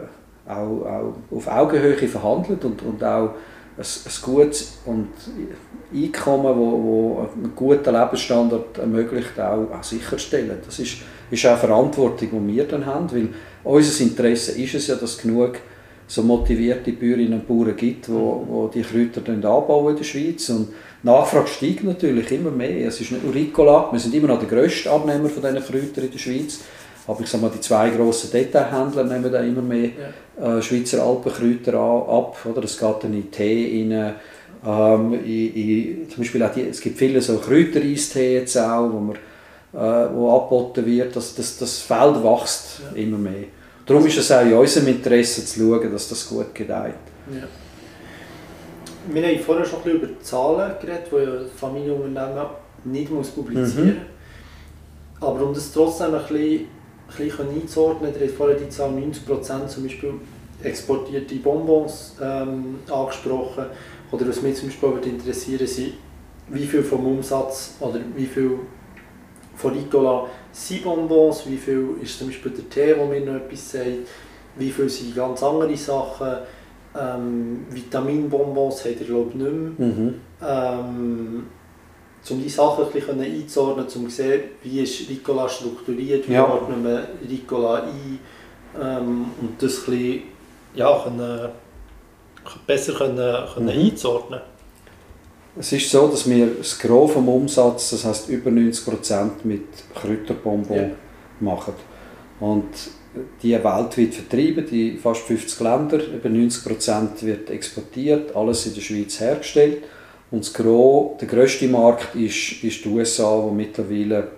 [0.46, 3.30] auch, auch auf Augenhöhe verhandeln und, und auch
[3.76, 4.78] ein, gutes
[5.92, 10.58] Einkommen, wo einen guten Lebensstandard ermöglicht, auch, sicherstellen.
[10.64, 10.98] Das ist,
[11.32, 13.28] auch eine Verantwortung, die wir dann haben, weil
[13.64, 15.58] unser Interesse ist es ja, dass genug
[16.06, 20.50] so motivierte Bäuerinnen und Bauern gibt, wo, wo die Kräuter anbauen in der Schweiz.
[20.50, 20.68] Und
[21.02, 22.88] die Nachfrage steigt natürlich immer mehr.
[22.88, 26.04] Es ist nicht nur Ricola, wir sind immer noch der grösste Abnehmer von diesen Kräutern
[26.04, 26.60] in der Schweiz.
[27.06, 29.90] Aber ich sage mal, die zwei grossen Detailhändler nehmen da immer mehr
[30.40, 30.58] ja.
[30.58, 32.36] äh, Schweizer Alpenkräuter ab.
[32.44, 32.64] Oder?
[32.64, 34.14] Es geht dann in Tee rein,
[34.66, 39.16] ähm, in, in, zum Beispiel die, es gibt viele so Kräutereistee jetzt auch, wo, man,
[39.74, 41.14] äh, wo angeboten wird.
[41.14, 43.02] Das, das, das Feld wächst ja.
[43.02, 43.44] immer mehr.
[43.84, 46.94] Darum ist es auch in unserem Interesse zu schauen, dass das gut gedeiht.
[47.30, 47.46] Ja.
[49.12, 52.46] Wir haben vorher schon ein bisschen über Zahlen geredet, die ja Familienunternehmen
[52.84, 53.94] nicht muss publizieren muss.
[53.94, 54.00] Mhm.
[55.20, 56.60] Aber um das trotzdem ein bisschen,
[57.08, 60.14] ein bisschen einzuordnen, ihr habt vorher die Zahl 90% zum Beispiel
[60.62, 63.66] exportierte Bonbons ähm, angesprochen.
[64.10, 65.94] Oder was mich zum Beispiel interessieren sind,
[66.48, 68.58] wie viel vom Umsatz oder wie viel
[69.56, 73.72] von Ricola sind Bonbons, wie viel ist zum Beispiel der Tee, wo mir noch etwas
[73.72, 73.86] sagt,
[74.56, 76.28] wie viel sind ganz andere Sachen,
[76.96, 79.88] ähm, Vitaminbonbons habt ihr glaube ich nicht mehr.
[79.88, 80.14] Mhm.
[80.42, 81.46] Ähm,
[82.30, 86.48] um die Sachen ein bisschen einzuordnen, um zu sehen, wie ist Ricola strukturiert, wie ja.
[86.48, 88.18] ordnet man Ricola ein
[88.80, 90.22] ähm, und das ein bisschen,
[90.74, 91.48] ja, können,
[92.66, 93.84] besser können, können mhm.
[93.86, 94.40] einzuordnen.
[95.56, 99.62] Es ist so, dass wir das Gros vom Umsatz, das heißt über 90% mit
[99.94, 100.90] Kräuterbonbon ja.
[101.38, 101.74] machen.
[102.40, 102.64] Und
[103.42, 109.20] die weltweit vertrieben, in fast 50 Länder, über 90% wird exportiert, alles in der Schweiz
[109.20, 109.84] hergestellt.
[110.34, 114.32] Und das der grösste Markt ist, ist die USA, wo mittlerweile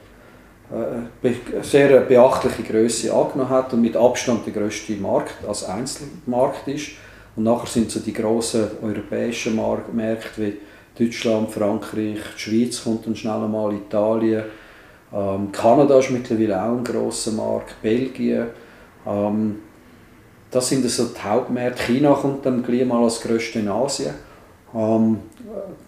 [0.71, 6.69] äh, eine sehr beachtliche Größe angenommen hat und mit Abstand der grösste Markt als Einzelmarkt
[6.69, 6.89] ist.
[7.35, 9.59] Und nachher sind so die grossen europäischen
[9.93, 10.57] Märkte wie
[10.99, 14.45] Deutschland, Frankreich, die Schweiz kommt dann schnell einmal, Italien,
[15.15, 18.49] ähm, Kanada ist mittlerweile auch ein grosser Markt, Belgien.
[19.07, 19.61] Ähm,
[20.51, 21.85] das sind also die Hauptmärkte.
[21.85, 24.15] China kommt dann gleich mal als grösste in Asien.
[24.75, 25.21] Ähm,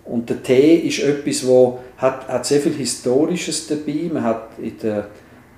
[0.05, 4.11] und der Tee ist etwas, wo hat, hat sehr viel Historisches dabei.
[4.13, 5.03] Man hat in den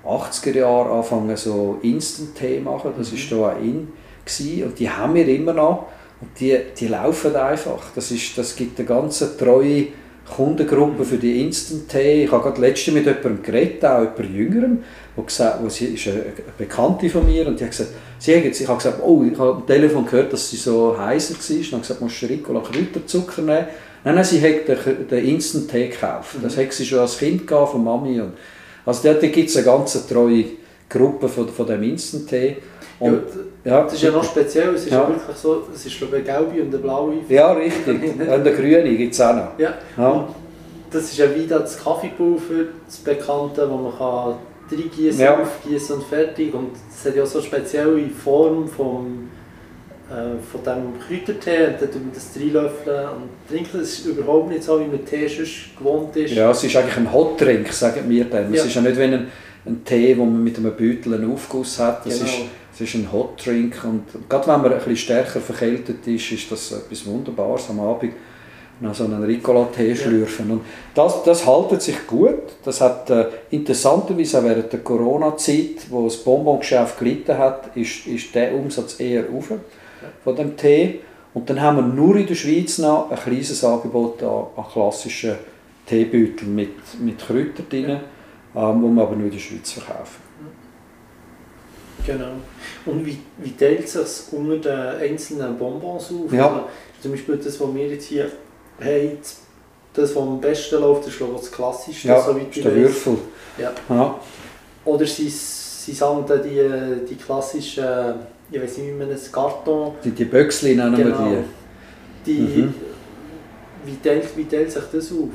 [0.05, 3.41] 80er Jahren angefangen so Instant-Tee machen, das war mhm.
[3.41, 3.87] da auch in
[4.25, 4.63] gewesen.
[4.63, 5.87] und die haben wir immer noch.
[6.21, 7.91] Und die, die laufen einfach.
[7.95, 9.87] Das, ist, das gibt eine ganz treue
[10.35, 12.25] Kundengruppe für die Instant Tea.
[12.25, 14.83] Ich habe gerade letzte mit jemandem geredet, auch jemand Jüngerem,
[15.15, 16.23] wo gesagt, wo sie ist eine
[16.57, 19.55] Bekannte von mir und die hat gesagt, sie hat, ich habe gesagt, oh, ich habe
[19.55, 21.55] am Telefon gehört, dass sie so heiser war.
[21.55, 23.65] Und ich habe gesagt, musst du Ricola Kräuterzucker nehmen?
[24.03, 26.35] Nein, nein, sie hat den, den Instant Tee gekauft.
[26.41, 28.19] Das hat sie schon als Kind von Mami.
[28.19, 28.33] Und,
[28.85, 30.45] also da, da gibt es eine ganz treue
[30.89, 32.57] Gruppe von, von dem Instant Tee.
[32.99, 33.23] Und,
[33.63, 35.07] ja, das ist ja noch speziell, es ist ja.
[35.07, 37.13] wirklich so, es ist glaube ich eine gelbe und eine blaue.
[37.29, 38.15] Ja, richtig.
[38.19, 39.59] und eine grüne gibt es auch noch.
[39.59, 39.73] Ja.
[39.97, 40.27] ja.
[40.91, 44.35] das ist ja wie das Kaffeepulver, das Bekannte, wo man kann
[44.71, 45.39] reingießen, ja.
[45.39, 46.53] aufgießen und fertig.
[46.53, 49.29] Und es hat ja so eine spezielle Form vom,
[50.51, 51.67] von diesem Kräutertee.
[51.67, 53.79] Und dann tun wir das reinlöffeln und trinken.
[53.79, 56.33] Das ist überhaupt nicht so, wie man Tee sonst gewohnt ist.
[56.33, 58.53] Ja, es ist eigentlich ein Hotdrink, sagen wir dann.
[58.53, 58.59] Ja.
[58.59, 59.27] Es ist ja nicht wie ein,
[59.65, 62.05] ein Tee, wo man mit einem Beutel einen Aufguss hat.
[62.05, 62.29] Das genau.
[62.29, 62.39] ist,
[62.73, 66.51] es ist ein Hot Drink und gerade wenn man ein bisschen stärker verkältet ist, ist
[66.51, 68.13] das etwas Wunderbares am Abend
[68.81, 70.51] noch so einen Ricola-Tee schlürfen.
[70.51, 70.61] Und
[70.95, 72.41] das, das haltet sich gut.
[72.63, 78.33] Das hat äh, interessanterweise auch während der Corona-Zeit, wo das Bonbongeschäft gelitten hat, ist, ist
[78.33, 79.51] der Umsatz eher auf
[80.23, 81.01] von dem Tee.
[81.33, 85.35] Und dann haben wir nur in der Schweiz noch ein kleines Angebot an, an klassischen
[85.85, 87.89] Teebeuteln mit, mit Kräutern drin,
[88.55, 90.21] ähm, wo wir aber nur in der Schweiz verkaufen.
[92.05, 92.31] Genau.
[92.85, 96.33] Und wie, wie teilt sich das unter den einzelnen Bonbons auf?
[96.33, 96.47] Ja.
[96.47, 96.67] Also,
[97.01, 98.31] zum Beispiel das, was wir jetzt hier
[98.79, 99.17] haben,
[99.93, 103.17] das, was am besten läuft, ist glaube ich das Klassischste, ja, so ist der Würfel.
[103.57, 103.71] Ja.
[103.89, 104.19] ja.
[104.85, 105.05] Oder
[105.99, 108.15] dann die, die klassischen,
[108.51, 109.93] ich weiß nicht, man das Karton...
[110.03, 111.31] Die, die Böckchen nennen genau.
[111.31, 111.43] wir
[112.25, 112.33] die.
[112.33, 112.73] die mhm.
[113.85, 115.29] wie, teilt, wie teilt sich das auf?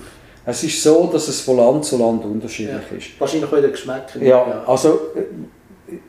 [0.44, 2.96] Es ist so, dass es von Land zu Land unterschiedlich ja.
[2.96, 3.20] ist.
[3.20, 4.22] Wahrscheinlich auch in den Geschmäckern.
[4.22, 5.00] Ja, ja, also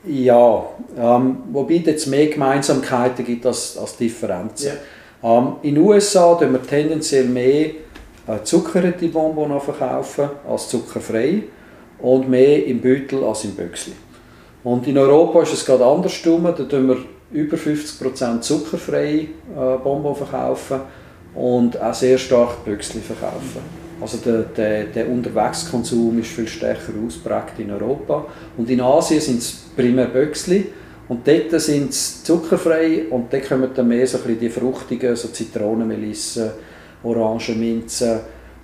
[0.06, 4.72] ja, ähm, wobei es jetzt mehr Gemeinsamkeiten gibt als, als Differenzen.
[5.24, 5.38] Ja.
[5.38, 7.72] Ähm, in den USA tun wir tendenziell mehr
[8.28, 11.44] äh, zuckerte Bonbons verkaufen als zuckerfrei
[12.00, 13.94] und mehr im Beutel als im Büchsli.
[14.64, 16.98] Und in Europa ist es gerade andersrum, da tun wir
[17.32, 19.28] über 50% zuckerfreie äh,
[19.84, 20.82] Bonbons verkaufen
[21.36, 23.62] und auch sehr stark Büchsli verkaufen.
[24.00, 28.26] Also der, der, der Unterwegskonsum ist viel stärker ausgeprägt in Europa.
[28.56, 30.68] Und in Asien sind es primär Böxli.
[31.10, 35.30] Und dort sind es zuckerfrei und dort kommen dann mehr so ein die fruchtigen, so
[35.30, 36.54] Zitronenmelisse,
[37.02, 38.20] Orangenminze.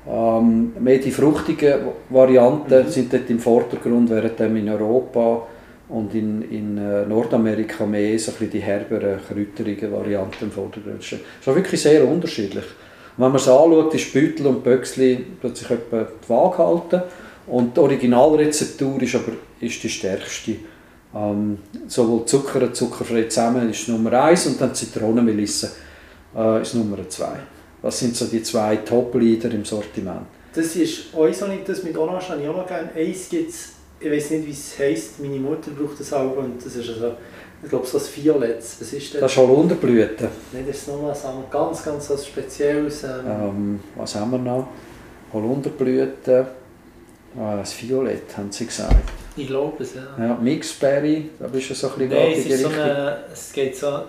[0.08, 1.76] Ähm, mehr die fruchtigen
[2.10, 2.90] Varianten mhm.
[2.90, 5.48] sind dort im Vordergrund, während in Europa
[5.94, 11.20] und in, in äh, Nordamerika mehr so ein die herberen, kräuterigen Varianten im Vordergrund stehen.
[11.40, 12.66] Ist wirklich sehr unterschiedlich.
[13.16, 17.02] Und wenn man es anschaut, ist Beutel und Böxli plötzlich etwa die Waage halten.
[17.46, 20.56] Und die Originalrezeptur ist aber ist die stärkste
[21.16, 25.74] Ähm, sowohl Zucker und zuckerfrei zusammen ist Nummer eins und dann Zitronenmelisse
[26.36, 27.36] äh, ist Nummer zwei.
[27.84, 30.26] Das sind so die zwei Top-Leader im Sortiment.
[30.56, 31.14] Das ist
[31.50, 32.90] nicht das mit Orange, habe ich auch noch gerne.
[32.96, 33.52] Eins gibt
[34.04, 37.14] ich weiß nicht, wie es heisst, meine Mutter braucht das auch und das ist also,
[37.64, 38.78] ich glaube, so ein Violetts.
[38.82, 39.22] Was ist das?
[39.22, 40.30] Das ist Holunderblüte.
[40.52, 43.04] Nein, das ist nochmal so ganz, ganz was Spezielles.
[43.04, 43.10] Ähm.
[43.26, 44.68] Ähm, was haben wir noch?
[45.32, 46.48] Holunderblüte,
[47.40, 49.10] ah, das Violett, haben sie gesagt.
[49.36, 50.02] Ich glaube es, ja.
[50.20, 53.76] ja Mixberry, da bist du so ein bisschen Nein, es, ist so eine, es geht
[53.76, 54.02] so,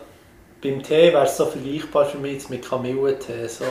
[0.63, 3.47] beim Tee wäre es so vergleichbar für mich mit Kamillentee.
[3.47, 3.65] So.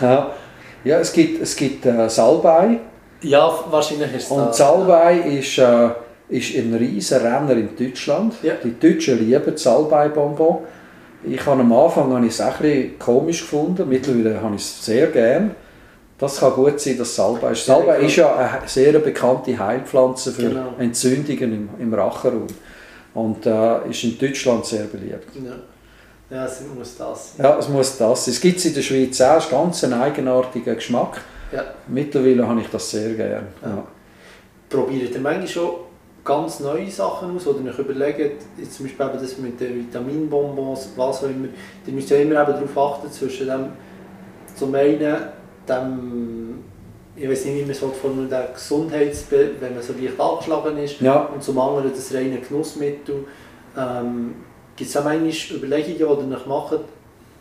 [0.00, 0.34] ja.
[0.84, 2.80] ja, es gibt, es gibt äh, Salbei.
[3.24, 4.58] Ja, wahrscheinlich ist es Und das.
[4.58, 5.88] Salbei ist, äh,
[6.28, 8.34] ist ein riesen Renner in Deutschland.
[8.42, 8.54] Ja.
[8.62, 10.58] Die Deutschen lieben Salbei-Bonbon.
[11.26, 14.84] Ich habe am Anfang habe ich es auch ein komisch gefunden, mittlerweile habe ich es
[14.84, 15.52] sehr gerne.
[16.18, 17.64] Das kann gut sein, dass Salbei ist.
[17.64, 20.74] Salbei ist ja eine sehr bekannte Heilpflanze für genau.
[20.78, 22.46] Entzündungen im, im Rachenraum
[23.14, 25.28] und äh, ist in Deutschland sehr beliebt.
[25.34, 26.36] Ja.
[26.36, 27.34] ja, es muss das.
[27.38, 28.28] Ja, es muss das.
[28.28, 31.20] Es gibt es in der Schweiz auch, es ist ganz ein eigenartiger Geschmack.
[31.54, 31.64] Ja.
[31.88, 33.46] Mittlerweile habe ich das sehr gerne.
[33.62, 33.86] Ja.
[34.68, 35.70] Probiert ihr manchmal schon
[36.24, 41.22] ganz neue Sachen aus oder euch überlegt, jetzt zum Beispiel das mit den Vitaminbonbons, was
[41.22, 41.48] auch immer,
[41.86, 43.66] ihr müsst ja immer darauf achten, zwischen dem
[44.56, 45.16] zum einen
[45.68, 46.64] dem,
[47.16, 51.00] ich weiß nicht, wie man es formuliert, der Gesundheits, wenn man so leicht angeschlagen ist,
[51.00, 51.24] ja.
[51.26, 53.26] und zum anderen das reine Genussmittel.
[53.76, 54.34] Ähm,
[54.76, 56.78] Gibt es auch manchmal Überlegungen, die ihr machen,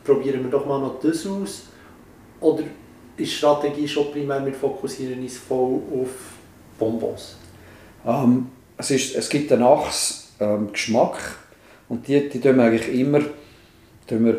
[0.03, 1.63] probieren wir doch mal noch das aus?
[2.39, 2.63] Oder
[3.17, 6.09] ist die Strategie schon primär, wir fokussieren uns voll auf
[6.79, 7.37] Bonbons?
[8.05, 8.47] Ähm,
[8.77, 13.19] es, ist, es gibt einen Achsgeschmack ähm, und die, die tun wir eigentlich immer,
[14.07, 14.37] tun wir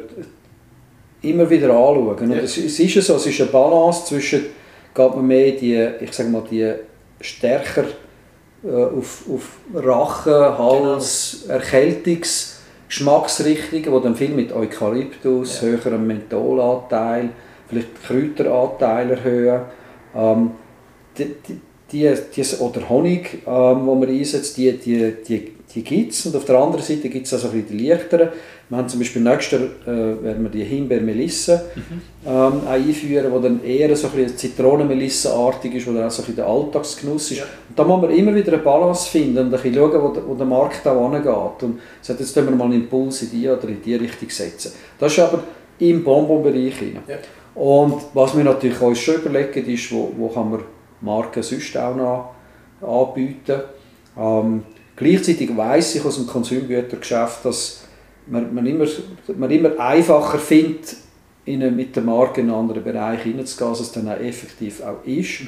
[1.23, 2.33] immer wieder anschauen.
[2.33, 2.39] Ja.
[2.39, 4.47] es, es ist so, es ist eine Balance zwischen,
[4.95, 6.73] geht man mehr die, ich sage mal, die
[7.21, 7.85] stärker
[8.65, 11.59] äh, auf, auf Rachen, Hals, genau.
[11.59, 12.55] Erkältungs-
[12.89, 15.69] Geschmacksrichtungen, die dann viel mit Eukalyptus, ja.
[15.69, 17.31] höherem Mentholanteil,
[17.69, 19.61] vielleicht Kräuteranteil erhöhen.
[20.15, 20.51] Ähm,
[21.19, 21.35] die,
[21.93, 26.27] die, die, oder Honig, ähm, wo man einsetzt, die, die, die, die gibt es.
[26.27, 28.31] Und auf der anderen Seite gibt es also die leichteren.
[28.69, 32.01] Wir haben zum Beispiel nächstes äh, werden wir die Himbeermelisse mhm.
[32.27, 36.47] ähm, einführen, die dann eher so ein Zitronenmelissenartig ist, wo dann auch so ein der
[36.47, 37.39] Alltagsgenuss ist.
[37.39, 37.45] Ja.
[37.69, 40.27] Und da muss man immer wieder eine Balance finden und ein bisschen schauen, wo, der,
[40.27, 41.63] wo der Markt auch angeht.
[41.63, 44.73] Und sagt, jetzt können wir mal einen Impuls in die oder in die Richtung setzen.
[44.99, 45.43] Das ist aber
[45.79, 46.81] im Bonbonbereich.
[47.07, 47.17] Ja.
[47.55, 50.61] Und was wir natürlich uns schon überlegen, ist, wo, wo kann man
[51.01, 52.35] Marken sonst auch noch
[52.81, 53.61] anbieten.
[54.19, 54.63] Ähm,
[54.97, 57.85] gleichzeitig weiß ich aus dem Konsumgütergeschäft, dass
[58.27, 58.87] man, man, immer,
[59.37, 60.97] man immer einfacher findet,
[61.45, 65.05] in, mit der Marke in einen anderen Bereich hineinzugehen, als es dann auch effektiv auch
[65.05, 65.43] ist.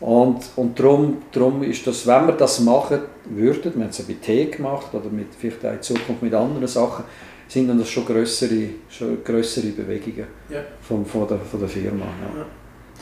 [0.00, 4.04] Und, und darum, darum ist das, wenn wir das machen würden, wir haben es ja
[4.06, 7.04] bei Tee gemacht oder mit, vielleicht auch in Zukunft mit anderen Sachen,
[7.48, 10.60] sind dann das schon größere, schon größere Bewegungen ja.
[10.80, 12.04] von, von, der, von der Firma.
[12.04, 12.40] Ja.
[12.40, 12.46] Ja.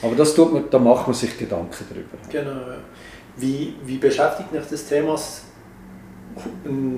[0.02, 2.18] Aber das tut man, da macht man sich Gedanken darüber.
[2.30, 2.60] Genau.
[3.36, 5.16] Wie, wie beschäftigt mich das Thema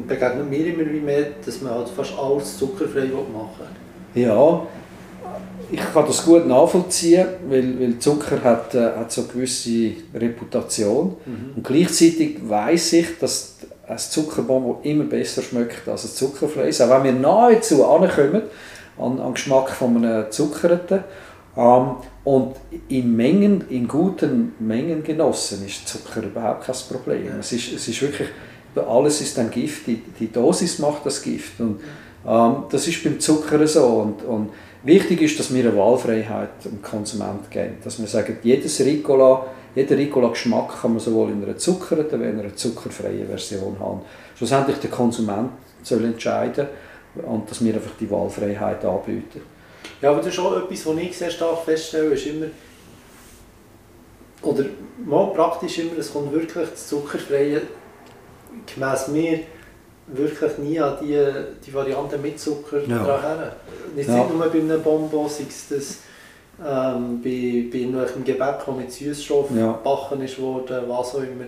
[0.07, 3.67] begegnet mir immer wie mehr, dass man halt fast alles zuckerfrei machen
[4.15, 4.23] will.
[4.23, 4.67] Ja,
[5.71, 11.17] ich kann das gut nachvollziehen, weil, weil Zucker hat, äh, hat so eine gewisse Reputation.
[11.27, 11.57] Mhm.
[11.57, 13.56] Und gleichzeitig weiß ich, dass
[13.89, 16.81] ein Zuckerbonbon immer besser schmeckt als ein zuckerfreies.
[16.81, 18.43] Auch wenn wir nahezu ankommen
[18.99, 21.05] an, an Geschmack von einem Zuckerten.
[21.57, 22.57] Ähm, und
[22.89, 27.27] in Mengen, in guten Mengen genossen ist Zucker überhaupt kein Problem.
[27.27, 27.39] Ja.
[27.39, 28.29] Es, ist, es ist wirklich
[28.77, 31.61] alles ist ein Gift, die, die Dosis macht das Gift.
[31.61, 31.81] Und
[32.27, 33.87] ähm, das ist beim Zucker so.
[33.87, 34.51] Und, und
[34.87, 37.77] wichtig ist, dass wir eine Wahlfreiheit dem Konsument geben.
[37.83, 42.41] Dass wir sagen, jedes Ricola, jeder Ricola-Geschmack kann man sowohl in einer zuckerten wie in
[42.41, 44.01] einer zuckerfreien Version haben.
[44.37, 45.51] Schlussendlich der Konsument
[45.83, 46.67] soll entscheiden
[47.27, 49.43] und dass wir einfach die Wahlfreiheit anbieten.
[50.01, 52.47] Ja, aber das ist auch etwas, was ich sehr stark feststelle, ist immer,
[54.43, 54.65] oder
[55.05, 57.63] mal praktisch immer, es kommt wirklich das Zuckerfreie
[58.67, 59.41] gemäss mir
[60.09, 61.19] wirklich nie an die,
[61.65, 63.05] die Variante mit Zucker ja.
[63.05, 63.51] dran
[63.95, 64.27] Nicht ja.
[64.27, 65.99] nur bei einem Bonbon, sei es das
[66.61, 69.73] ähm, bei, bei irgendwelchem Gebäck, das mit Süßstoff ja.
[69.73, 71.45] gebacken ist worden, was auch immer.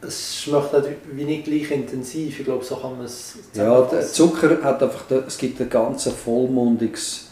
[0.00, 4.02] Es schmeckt halt wie nicht gleich intensiv, ich glaube, so kann man es Ja, der
[4.02, 7.28] Zucker hat einfach, es gibt ein ganz vollmundiges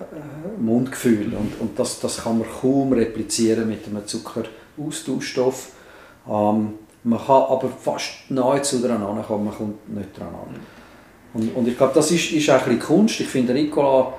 [0.00, 5.72] äh, Mundgefühl und, und das, das kann man kaum replizieren mit einem Zuckeraustauschstoff.
[6.28, 6.74] Ähm,
[7.06, 10.56] man kann aber fast nahezu daran ankommen, man kommt nicht daran an.
[11.34, 13.20] Und, und ich glaube, das ist, ist auch ein bisschen Kunst.
[13.20, 14.12] Ich finde, Ricola,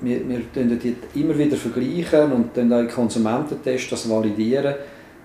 [0.00, 4.74] wir, wir die immer wieder vergleichen und dann auch in Konsumententests das validieren.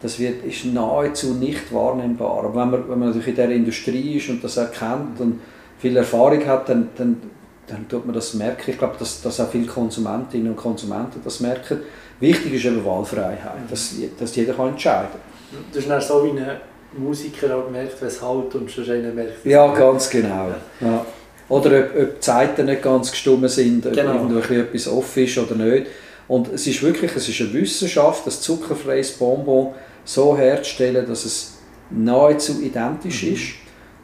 [0.01, 2.43] das wird, ist nahezu nicht wahrnehmbar.
[2.43, 5.39] Aber wenn man, wenn man natürlich in dieser Industrie ist und das erkennt und
[5.77, 7.21] viel Erfahrung hat, dann, dann,
[7.67, 8.71] dann tut man das merken.
[8.71, 11.79] Ich glaube, dass, dass auch viele Konsumentinnen und Konsumenten das merken.
[12.19, 15.63] Wichtig ist eben Wahlfreiheit, dass, dass jeder kann entscheiden kann.
[15.71, 16.59] Das ist so wie ein
[16.97, 19.45] Musiker auch merkt, was halt und schon einer merkt.
[19.45, 20.49] Ja, ganz genau.
[20.81, 21.05] Ja.
[21.47, 24.13] Oder ob, ob die Zeiten nicht ganz gestummen sind, ob genau.
[24.13, 25.87] irgendwo etwas off ist oder nicht.
[26.27, 29.73] Und es ist wirklich es ist eine Wissenschaft, das zuckerfreies Bonbon
[30.05, 31.55] so herzustellen, dass es
[31.89, 33.33] nahezu identisch mhm.
[33.33, 33.43] ist.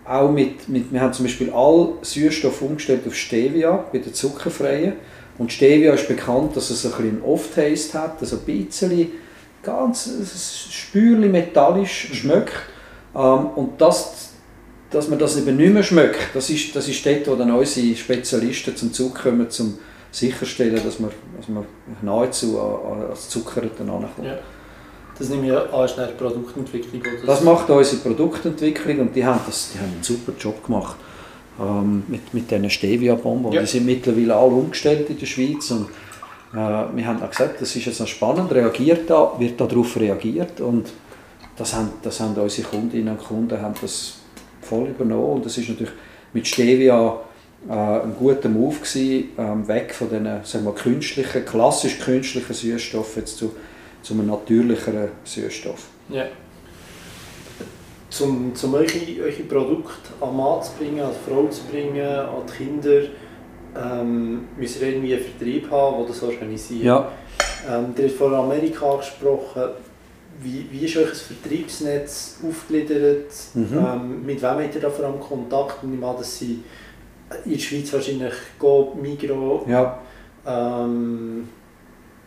[0.06, 4.94] Auch mit, mit, wir haben zum Beispiel alle Süßstoffe umgestellt auf Stevia, bei den zuckerfreien.
[5.38, 9.12] Und Stevia ist bekannt, dass es ein bisschen Off-Taste hat, also ein bisschen,
[9.64, 10.10] ganz
[10.72, 12.16] spürlich metallisch mhm.
[12.16, 12.54] schmeckt.
[13.16, 14.32] Ähm, und das,
[14.92, 17.96] dass man das eben nicht mehr schmeckt, das ist, das ist dort, wo dann unsere
[17.96, 19.78] Spezialisten zum Zug kommen, um
[20.12, 21.66] sicherstellen, dass man, dass man
[22.02, 22.60] nahezu
[23.28, 24.26] Zuckern dann ankommt.
[24.26, 24.38] Ja.
[25.18, 27.02] Das nehmen wir an, ist eine Produktentwicklung?
[27.02, 27.26] Oder?
[27.26, 30.98] Das macht unsere Produktentwicklung und die haben, das, die haben einen super Job gemacht
[31.60, 33.52] ähm, mit, mit diesen Stevia-Bomben.
[33.54, 33.62] Ja.
[33.62, 35.88] Die sind mittlerweile alle umgestellt in der Schweiz und
[36.54, 40.60] äh, wir haben auch gesagt, das ist jetzt noch spannend, reagiert da, wird darauf reagiert
[40.60, 40.92] und
[41.58, 44.18] das haben, das haben unsere Kundinnen und Kunden haben das
[44.62, 45.94] voll übernommen und das ist natürlich
[46.34, 47.20] mit Stevia
[47.70, 53.26] äh, ein guter Move gewesen, äh, weg von den sagen wir, künstlichen, klassisch künstlichen Süßstoffen
[53.26, 53.52] zu
[54.06, 55.88] zu einem natürlicheren Süßstoff.
[56.10, 56.26] Ja.
[58.10, 58.86] Zum, zum eure,
[59.24, 63.02] eure Produkte an Mann zu bringen, an die Frau zu bringen, an die Kinder,
[63.76, 66.84] ähm, müssen wir irgendwie einen Vertrieb haben, der das organisiert.
[66.84, 67.12] Ja.
[67.68, 69.64] Ähm, ihr habt von Amerika angesprochen.
[70.42, 73.32] Wie, wie ist euch das Vertriebsnetz aufgegliedert?
[73.54, 73.78] Mhm.
[73.78, 75.78] Ähm, mit wem habt ihr da vor allem Kontakt?
[75.84, 76.64] Ich an, dass sie
[77.46, 80.00] in der Schweiz wahrscheinlich Go, Migro, ja.
[80.46, 81.48] ähm,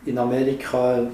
[0.05, 1.07] in Amerika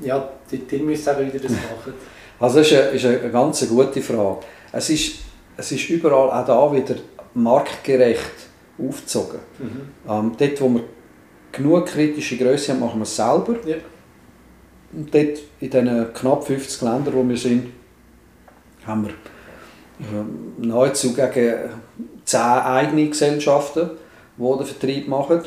[0.00, 0.28] ja,
[0.70, 1.94] ihr müsst auch wieder das machen.
[2.38, 4.40] Also das ist eine, ist eine ganz gute Frage.
[4.72, 5.16] Es ist,
[5.56, 6.94] es ist überall auch da wieder
[7.34, 9.40] marktgerecht aufgezogen.
[9.58, 9.80] Mhm.
[10.08, 10.84] Ähm, dort, wo wir
[11.50, 13.56] genug kritische Größe haben, machen wir es selber.
[13.66, 13.76] Ja.
[14.92, 17.68] Und dort in diesen knapp 50 Ländern, wo wir sind,
[18.86, 19.10] haben wir
[20.00, 21.54] äh, nahezu gegen
[22.24, 23.90] 10 eigene Gesellschaften,
[24.36, 25.40] die den Vertrieb machen.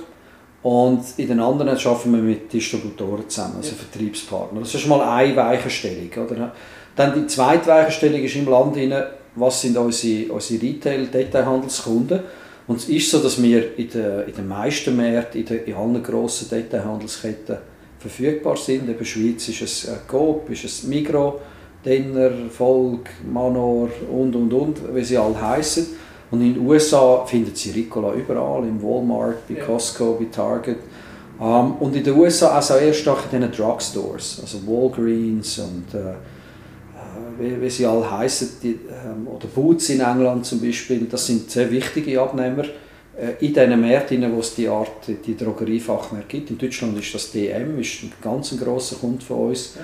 [0.64, 3.78] Und in den anderen arbeiten wir mit Distributoren zusammen, also ja.
[3.78, 4.60] Vertriebspartner.
[4.60, 6.10] Das ist schon mal eine Weichenstellung.
[6.24, 6.54] Oder?
[6.96, 8.94] Dann die zweite Weichenstellung ist im Land, rein,
[9.36, 12.20] was sind unsere, unsere Retail-Detailhandelskunden.
[12.68, 15.74] Und es ist so, dass wir in den, in den meisten Märkten, in, den, in
[15.74, 17.58] allen grossen Detailhandelsketten
[18.02, 18.90] verfügbar sind.
[18.90, 21.40] In der Schweiz ist es Coop, ist es Migro,
[21.86, 25.88] Denner, Volk, Manor und und und, wie sie alle heißen.
[26.32, 29.66] Und in den USA findet sie Ricola überall, im Walmart, bei ja.
[29.66, 30.78] Costco, bei Target.
[31.38, 35.92] Um, ähm, und in den USA auch sehr stark in den Drugstores, also Walgreens und
[35.94, 36.14] äh, äh,
[37.40, 41.50] wie, wie, sie alle heißen, die, ähm, oder Boots in England zum Beispiel, das sind
[41.50, 42.70] sehr wichtige Abnehmer äh,
[43.39, 46.52] in diesen Märkten, wo es die Art, die Drogeriefachmärkte gibt.
[46.52, 49.76] In Deutschland ist das DM, ist ein ganz grosser Kunde von uns,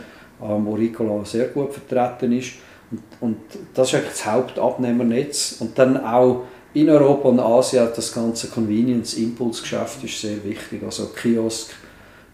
[0.42, 2.54] ähm, wo Ricola sehr gut vertreten ist.
[2.90, 3.38] Und, und
[3.74, 5.58] das ist eigentlich das Hauptabnehmernetz.
[5.60, 10.84] Und dann auch in Europa und Asien das ganze Convenience-Impulsgeschäft ist sehr wichtig.
[10.84, 11.72] Also Kiosk,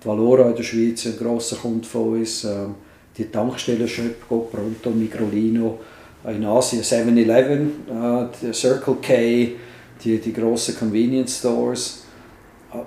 [0.04, 2.44] die Valora in der Schweiz ist ein grosser Kunde von uns.
[2.44, 2.76] Ähm,
[3.18, 5.80] die Tankstellen Schöpko, Pronto, Migrolino.
[6.26, 9.56] In Asien 7-Eleven, äh, Circle K,
[10.04, 12.04] die, die grossen Convenience Stores.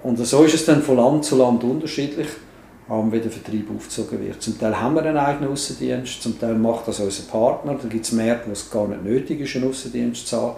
[0.02, 2.28] Und so ist es dann von Land zu Land unterschiedlich
[2.88, 4.40] wie der Vertrieb aufgezogen wird.
[4.40, 7.76] Zum Teil haben wir einen eigenen Außendienst, zum Teil macht das unser Partner.
[7.80, 10.56] Dann gibt es Märkte, wo es gar nicht nötig ist, einen Außendienst zu haben.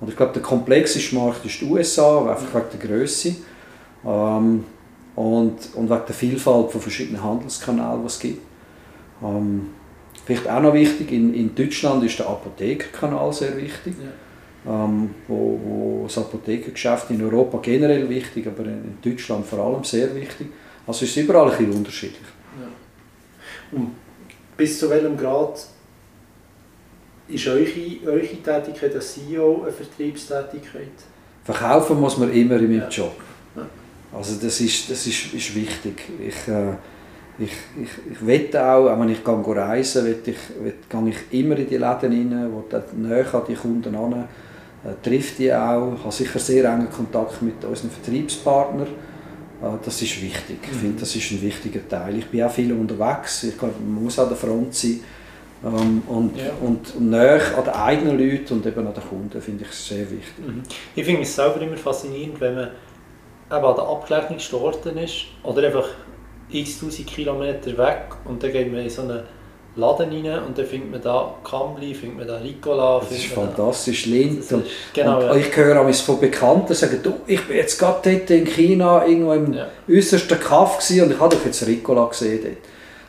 [0.00, 3.34] Und ich glaube, der komplexeste Markt ist die USA, einfach wegen der Größe
[4.06, 4.64] ähm,
[5.16, 8.42] und, und wegen der Vielfalt von verschiedenen Handelskanälen, die es gibt.
[9.22, 9.70] Ähm,
[10.24, 13.94] vielleicht auch noch wichtig, in, in Deutschland ist der Apothekerkanal sehr wichtig.
[14.00, 14.10] Ja.
[14.66, 20.14] Ähm, wo, wo das Apothekergeschäft in Europa generell wichtig, aber in Deutschland vor allem sehr
[20.14, 20.46] wichtig.
[20.86, 22.28] Also ist es überall ein bisschen unterschiedlich.
[22.58, 23.78] Ja.
[23.78, 23.90] Und
[24.56, 25.66] bis zu welchem Grad
[27.28, 27.66] ist eure,
[28.06, 30.92] eure Tätigkeit als CEO eine Vertriebstätigkeit?
[31.44, 32.88] Verkaufen muss man immer in meinem ja.
[32.88, 33.16] Job.
[34.14, 36.02] Also das ist, das ist, ist wichtig.
[36.20, 36.74] Ich, äh,
[37.38, 41.68] ich, ich, ich wette auch, auch wenn ich reisen gehe, ich, gehe ich immer in
[41.68, 42.64] die Läden rein, wo
[42.96, 44.24] näher an die Kunden äh,
[45.02, 48.88] trifft die auch, habe sicher sehr engen Kontakt mit unseren Vertriebspartnern
[49.64, 50.58] Ah, das ist wichtig.
[50.62, 52.18] Ich finde, das ist ein wichtiger Teil.
[52.18, 53.44] Ich bin auch viel unterwegs.
[53.44, 55.00] Ich glaube, man muss an der Front sein.
[55.64, 56.50] Ähm, und, ja.
[56.60, 60.46] und, näher an den eigenen Leuten und eben an den Kunden finde ich sehr wichtig.
[60.46, 60.62] Mhm.
[60.94, 65.88] Ich finde es selber immer faszinierend, wenn man eben an der Abkleidungstorte ist oder einfach
[66.50, 69.24] x tausend Kilometer weg und dann geht man in so eine
[69.76, 73.00] Laden rein und dann findet man da Cambly, findet man da Ricola.
[73.00, 74.40] Das ist fantastisch, Lind.
[74.40, 75.34] Das ist, genau, und ja.
[75.36, 79.52] Ich höre von Bekannten sagen, du, ich bin jetzt gerade dort in China irgendwo im
[79.52, 79.66] ja.
[79.88, 82.56] äußersten Kaff und ich habe doch jetzt Ricola gesehen dort.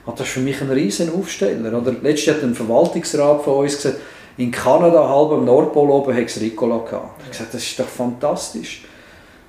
[0.08, 1.78] Und das ist für mich ein riesen Aufsteller.
[1.78, 3.98] Oder letztens hat ein Verwaltungsrat von uns gesagt,
[4.38, 7.20] in Kanada, halb am Nordpol oben, hat es Ricola gehabt.
[7.20, 8.84] Ich habe gesagt, das ist doch fantastisch.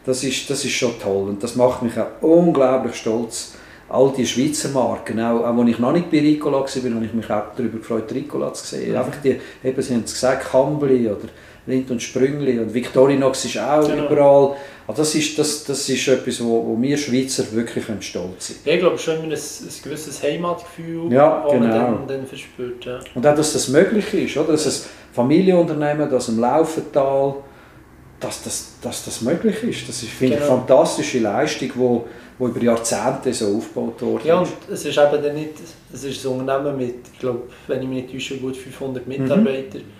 [0.04, 3.54] Das ist, das ist schon toll und das macht mich auch unglaublich stolz.
[3.88, 7.12] All die Schweizer Marken, auch, auch als ich noch nicht bei Ricola war, habe ich
[7.12, 8.92] mich auch darüber gefreut, Ricola zu sehen.
[8.92, 8.98] Mhm.
[8.98, 11.28] Einfach die, eben, Sie haben es gesagt, Kambli oder
[11.66, 14.06] Lind und Sprüngli und Victorinox ist auch genau.
[14.06, 14.56] überall.
[14.86, 18.64] Also das, ist, das, das ist etwas, wo, wo wir Schweizer wirklich stolz sind.
[18.64, 19.38] Ja, ich glaube schon ein, ein
[19.82, 21.66] gewisses Heimatgefühl, ja, das genau.
[21.66, 22.84] man dann, dann verspürt.
[22.84, 23.00] Ja.
[23.14, 24.52] Und auch, dass das möglich ist, oder?
[24.52, 27.34] dass ein Familienunternehmen, das im Laufental,
[28.20, 29.88] dass das, dass das möglich ist.
[29.88, 30.46] Das ist, finde genau.
[30.46, 32.00] ich, eine fantastische Leistung, die
[32.38, 34.28] die über Jahrzehnte so aufgebaut wurde.
[34.28, 35.54] Ja, und es ist eben dann nicht,
[35.92, 39.82] es ist ein Unternehmen mit, ich glaube, wenn ich mich nicht täusche, gut 500 Mitarbeitern.
[39.82, 39.96] Mhm.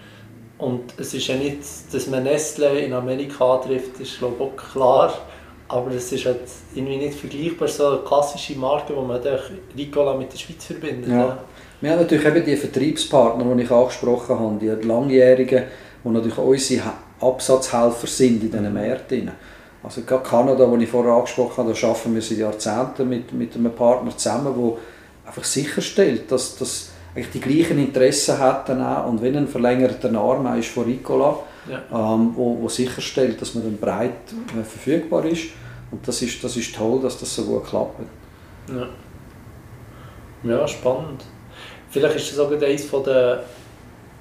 [0.58, 1.58] Und es ist ja nicht,
[1.92, 5.14] dass man Nestle in Amerika trifft, ist glaube ich auch klar.
[5.68, 6.42] Aber es ist halt
[6.74, 9.20] irgendwie nicht vergleichbar, so eine klassische Marke, wo man
[9.76, 11.10] Ricola mit der Schweiz verbindet.
[11.10, 11.16] Ja.
[11.16, 11.38] Ja.
[11.80, 15.64] Wir haben natürlich eben die Vertriebspartner, die ich angesprochen habe, die langjährigen,
[16.04, 19.30] die natürlich unsere Absatzhelfer sind in diesen Märkten.
[19.86, 23.54] Also gerade Kanada, das ich vorher angesprochen habe, da arbeiten wir seit Jahrzehnten mit, mit
[23.54, 24.78] einem Partner zusammen, der
[25.28, 30.58] einfach sicherstellt, dass, dass eigentlich die gleichen Interessen dann auch und wenn ein verlängerter Arm
[30.58, 31.38] ist von Ricola,
[31.70, 31.82] ja.
[31.92, 34.10] ähm, wo, wo sicherstellt, dass man dann breit
[34.58, 35.50] äh, verfügbar ist.
[35.92, 38.00] Und das ist, das ist toll, dass das so gut klappt.
[38.68, 38.88] Ja,
[40.50, 41.22] ja spannend.
[41.90, 43.44] Vielleicht ist das auch eines von der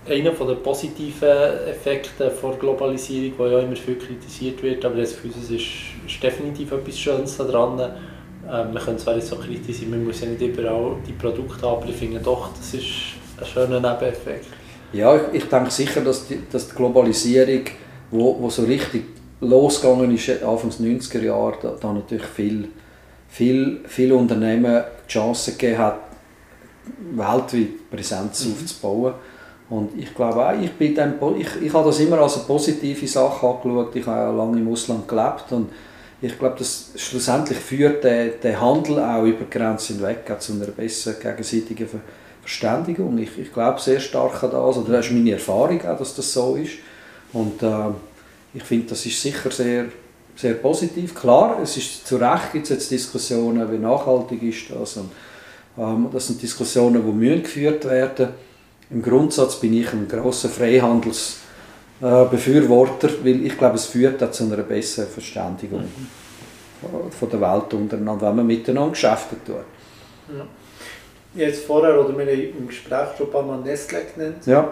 [0.07, 1.29] einer der positiven
[1.67, 5.65] Effekte der Globalisierung, der ja immer viel kritisiert wird, aber das Gefühl, es ist,
[6.07, 7.79] ist definitiv etwas Schönes daran.
[7.79, 11.65] Ähm, man kann zwar nicht so kritisch sein, man muss ja nicht überall die Produkte
[11.65, 12.85] haben, aber ich finde doch, das ist
[13.39, 14.45] ein schöner Nebeneffekt.
[14.93, 17.63] Ja, ich, ich denke sicher, dass die, dass die Globalisierung,
[18.11, 19.05] wo, wo so richtig
[19.41, 22.69] losgegangen ist, Anfang der 90er Jahre, da, da natürlich viel,
[23.27, 25.99] viel, viele Unternehmen die Chance gegeben hat,
[27.15, 28.51] weltweit Präsenz mhm.
[28.53, 29.13] aufzubauen
[29.69, 33.07] und ich glaube auch, ich, bin dann, ich, ich habe das immer als eine positive
[33.07, 33.95] Sache angeschaut.
[33.95, 35.69] Ich habe ja lange im Ausland gelebt und
[36.21, 41.19] ich glaube, das schlussendlich führt der, der Handel auch über Grenzen hinweg zu einer besseren
[41.19, 41.87] gegenseitigen
[42.41, 43.17] Verständigung.
[43.17, 46.31] Ich, ich glaube sehr stark an das, oder das ist meine Erfahrung auch, dass das
[46.31, 46.73] so ist.
[47.33, 47.89] Und äh,
[48.53, 49.85] ich finde, das ist sicher sehr,
[50.35, 51.15] sehr positiv.
[51.15, 55.09] Klar, es ist zu Recht gibt es jetzt Diskussionen, wie nachhaltig ist das und
[55.77, 58.29] ähm, das sind Diskussionen, die müssen geführt werden
[58.89, 65.09] im Grundsatz bin ich ein großer Freihandelsbefürworter, weil ich glaube, es führt zu einer besseren
[65.09, 67.11] Verständigung mhm.
[67.11, 69.55] von der Welt untereinander, wenn man miteinander Geschäfte tut.
[70.35, 70.45] Ja.
[71.35, 74.45] Jetzt vorher, oder wir haben im Gespräch schon ein paar Mal Nestle genannt.
[74.45, 74.71] Ja.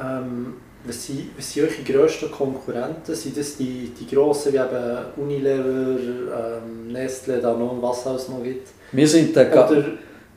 [0.00, 3.14] Ähm, was sind, was sind eure grössten Konkurrenten?
[3.14, 8.68] Sind das die, die grossen wie eben Unilever, ähm, Nestle, Danone, was es noch gibt?
[8.92, 9.84] Wir sind der Oder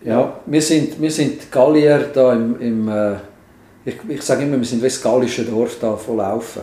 [0.04, 3.16] ja, wir sind, wir sind Gallier da im, im äh,
[3.86, 6.62] ich, ich sage immer, wir sind westgalische Dorf da voll Laufen.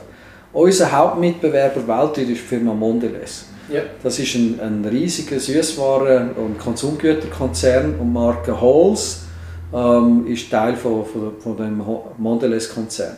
[0.53, 3.47] Unser Hauptmitbewerber weltweit ist die Firma Mondelez.
[3.71, 3.83] Ja.
[4.03, 9.21] Das ist ein, ein riesiger Süßwaren- und Konsumgüterkonzern und die Marke Halls
[9.75, 11.83] ähm, ist Teil von, von, von dem
[12.17, 13.17] Mondelez-Konzern.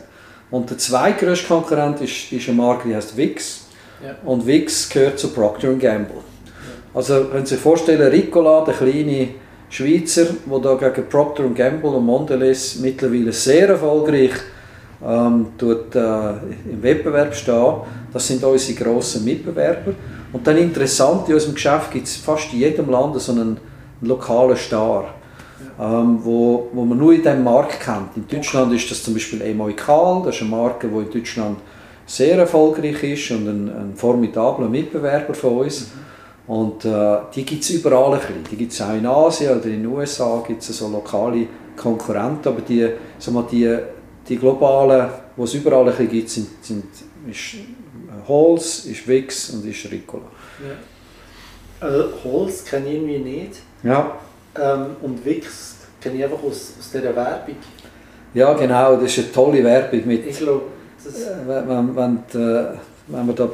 [0.49, 3.67] Und der zweitgrößte Konkurrent ist, ist eine Marke, die heißt Wix.
[4.03, 4.15] Ja.
[4.25, 6.15] Und Wix gehört zu Procter Gamble.
[6.15, 6.21] Ja.
[6.93, 9.29] Also, wenn Sie sich vorstellen, Ricola, der kleine
[9.71, 14.33] Schweizer, die da gegen Procter Gamble und Mondelez mittlerweile sehr erfolgreich
[15.01, 16.31] ähm, tut, äh,
[16.69, 17.75] im Wettbewerb stehen.
[18.11, 19.93] Das sind unsere grossen Mitbewerber.
[20.33, 23.59] Und dann interessant, in unserem Geschäft gibt es fast in jedem Land so einen, einen
[24.01, 25.05] lokalen Star,
[25.79, 28.17] ähm, wo, wo man nur in diesem Markt kennt.
[28.17, 31.59] In Deutschland ist das zum Beispiel Emoikal, das ist eine Marke, die in Deutschland
[32.05, 35.81] sehr erfolgreich ist und ein, ein formidabler Mitbewerber von uns.
[35.81, 36.10] Mhm.
[36.47, 38.43] Und äh, die gibt es überall ein bisschen.
[38.51, 42.47] Die gibt es auch in Asien oder in den USA, gibt es so lokale Konkurrenten,
[42.49, 42.87] aber die,
[43.19, 43.77] sag mal, die,
[44.27, 46.85] die globalen, die es überall ein bisschen gibt, sind, sind
[47.29, 47.55] ist
[48.27, 50.23] Halls, ist Wix und ist Ricola.
[50.59, 51.87] Ja.
[51.87, 53.61] Also Halls kenne ich irgendwie nicht.
[53.83, 54.17] Ja.
[54.59, 57.55] Ähm, und Wix kenne ich einfach aus, aus dieser Werbung.
[58.33, 60.05] Ja, genau, das ist eine tolle Werbung.
[60.05, 60.63] Mit, ich glaube,
[61.47, 62.77] wenn, wenn die,
[63.11, 63.49] wenn man da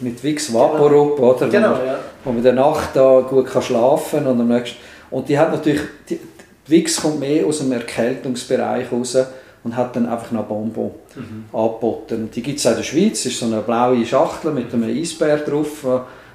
[0.00, 1.34] mit Wix Vaporub, genau.
[1.34, 1.48] oder?
[1.48, 1.98] Genau, ja.
[2.24, 4.76] Wo man in der Nacht da gut kann schlafen und am nächsten
[5.10, 6.20] und die hat natürlich, die,
[6.66, 9.16] Wix kommt mehr aus dem Erkältungsbereich raus
[9.64, 11.44] und hat dann einfach noch Bonbon mhm.
[11.52, 12.30] angeboten.
[12.34, 14.84] Die gibt es auch in der Schweiz, das ist so eine blaue Schachtel mit einem
[14.84, 15.86] Eisbär drauf,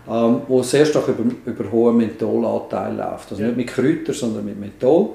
[0.09, 3.31] ähm, wo sehr stark über, über hohen Mentholanteil läuft.
[3.31, 3.49] Also ja.
[3.49, 5.09] nicht mit Kräutern, sondern mit Menthol.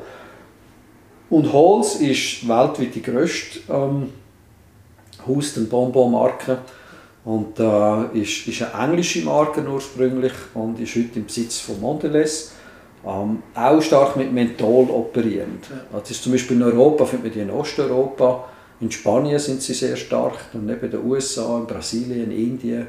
[1.30, 4.12] Und Halls ist weltweit die grösste ähm,
[5.26, 6.58] Houston Bonbon-Marke.
[7.28, 12.52] Und äh, ist, ist eine englische Marke ursprünglich und ist heute im Besitz von Mondelez.
[13.06, 15.68] Ähm, auch stark mit Menthol operierend.
[15.68, 15.98] Ja.
[16.00, 18.48] Das ist zum Beispiel in Europa, findet man die in Osteuropa.
[18.80, 22.86] In Spanien sind sie sehr stark, dann neben den USA, in Brasilien, Indien,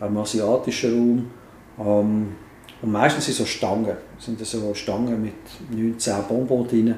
[0.00, 1.30] im asiatischen
[1.76, 1.86] Raum.
[1.86, 2.28] Ähm,
[2.80, 6.94] und meistens sind so Stangen, sind so Stangen mit 19 Bonbons drin.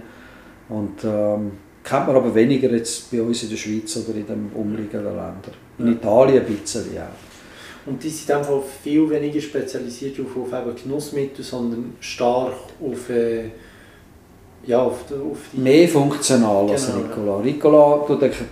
[0.69, 1.51] Und ähm,
[1.83, 5.66] kennt man aber weniger jetzt bei uns in der Schweiz oder in den umliegenden Ländern.
[5.79, 7.89] In Italien ein bisschen auch.
[7.89, 13.51] Und die sind einfach viel weniger spezialisiert auf, auf eben Genussmittel, sondern stark auf, äh,
[14.67, 15.61] ja, auf, die, auf die...
[15.61, 17.37] Mehr funktional genau, als Ricola.
[17.39, 17.97] Ricola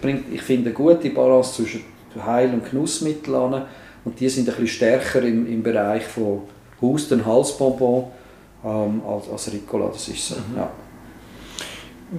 [0.01, 1.83] bringt, ich finde, eine gute Balance zwischen
[2.25, 3.65] Heil- und Genussmitteln an.
[4.05, 6.43] Und die sind ein bisschen stärker im, im Bereich von
[6.81, 8.05] Husten, Halsbonbon
[8.65, 9.89] ähm, als, als Ricola.
[9.89, 10.57] Das ist so, mhm.
[10.57, 10.71] ja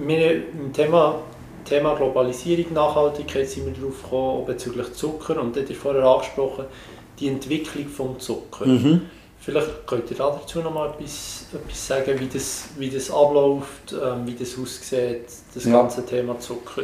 [0.04, 1.20] wir, im Thema,
[1.68, 5.40] Thema Globalisierung, Nachhaltigkeit sind wir darauf gekommen, bezüglich Zucker.
[5.40, 6.64] Und dort vorher angesprochen,
[7.18, 8.66] die Entwicklung des Zucker.
[8.66, 9.02] Mhm.
[9.38, 14.26] Vielleicht könnt ihr dazu noch mal etwas, etwas sagen, wie das, wie das abläuft, ähm,
[14.26, 15.72] wie das aussieht, das ja.
[15.72, 16.82] ganze Thema Zucker.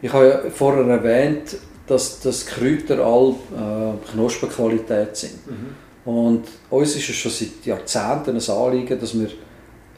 [0.00, 1.56] Ich habe ja vorher erwähnt,
[1.86, 5.46] dass, dass Kräuter all äh, Knospenqualität sind.
[5.46, 6.10] Mhm.
[6.10, 9.28] Und uns ist es schon seit Jahrzehnten ein Anliegen, dass wir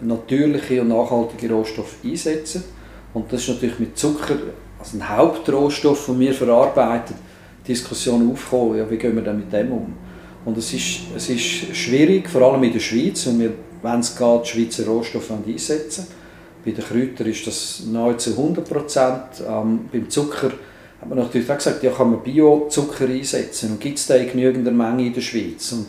[0.00, 2.64] natürliche und nachhaltige Rohstoffe einsetzen.
[3.12, 4.36] Und das ist natürlich mit Zucker,
[4.78, 7.16] also ein Hauptrohstoff, den wir verarbeiten,
[7.66, 9.92] Diskussion aufgekommen, ja, wie gehen wir denn mit dem um?
[10.44, 13.52] Und es ist, es ist schwierig, vor allem in der Schweiz, wenn wir,
[13.82, 16.06] wenn es geht, Schweizer Rohstoffe einsetzen.
[16.64, 19.22] Bei den Kräutern ist das nahezu 100 Prozent.
[19.46, 20.50] Ähm, beim Zucker
[21.00, 24.30] hat man natürlich auch gesagt, ja, kann man Biozucker einsetzen und gibt es da in
[24.30, 25.72] genügender Menge in der Schweiz?
[25.72, 25.86] Und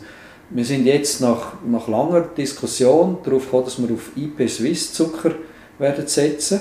[0.50, 5.32] wir sind jetzt nach, nach langer Diskussion darauf gekommen, dass wir auf IP Swiss Zucker
[5.78, 6.60] werden setzen,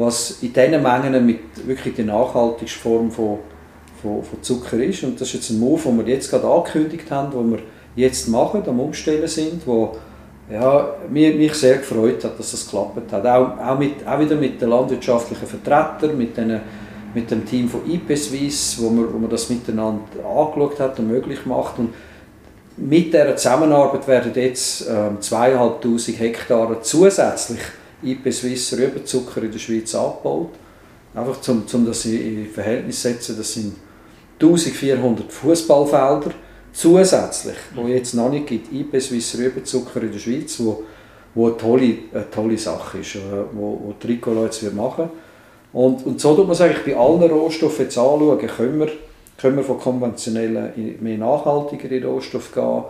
[0.00, 3.38] was in diesen Mengen mit wirklich die nachhaltigste Form von,
[4.00, 5.04] von, von, Zucker ist.
[5.04, 7.58] Und das ist jetzt ein Move, den wir jetzt gerade angekündigt haben, den wir
[7.96, 9.96] jetzt machen, am Umstellen sind, wo
[10.50, 13.26] ja, mich, mich sehr gefreut hat, dass das geklappt hat.
[13.26, 16.60] Auch, auch, mit, auch wieder mit den landwirtschaftlichen Vertretern, mit, den,
[17.14, 21.08] mit dem Team von IP Swiss, wo man, wo man das miteinander angeschaut hat und
[21.08, 21.78] möglich macht.
[21.78, 21.92] Und
[22.78, 27.60] mit dieser Zusammenarbeit werden jetzt ähm, 2'500 Hektare zusätzlich
[28.02, 30.50] IP Swiss Rübenzucker in der Schweiz abgebaut.
[31.14, 33.74] Einfach um, um das in Verhältnis zu setzen, das sind
[34.40, 36.32] 1400 Fußballfelder
[36.72, 40.84] zusätzlich, wo jetzt noch nicht gibt, IP Swiss Rübenzucker in der Schweiz, wo,
[41.34, 43.20] wo eine, tolle, eine tolle Sache ist, äh,
[43.52, 45.10] wo, wo Tricola jetzt machen
[45.72, 48.88] und, und so tut man es eigentlich bei allen Rohstoffen jetzt anschauen, können wir
[49.40, 52.84] können wir von konventionellen in mehr nachhaltigere Rohstoffe gehen.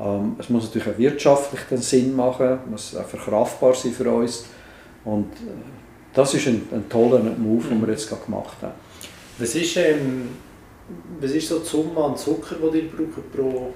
[0.00, 4.46] Ähm, es muss natürlich auch wirtschaftlich den Sinn machen, muss auch verkraftbar sein für uns.
[5.04, 5.50] Und äh,
[6.14, 8.74] das ist ein, ein toller Move, den wir jetzt gerade gemacht haben.
[9.38, 10.28] Was ist, ähm,
[11.20, 13.72] was ist so die Summe an Zucker, die ihr braucht pro,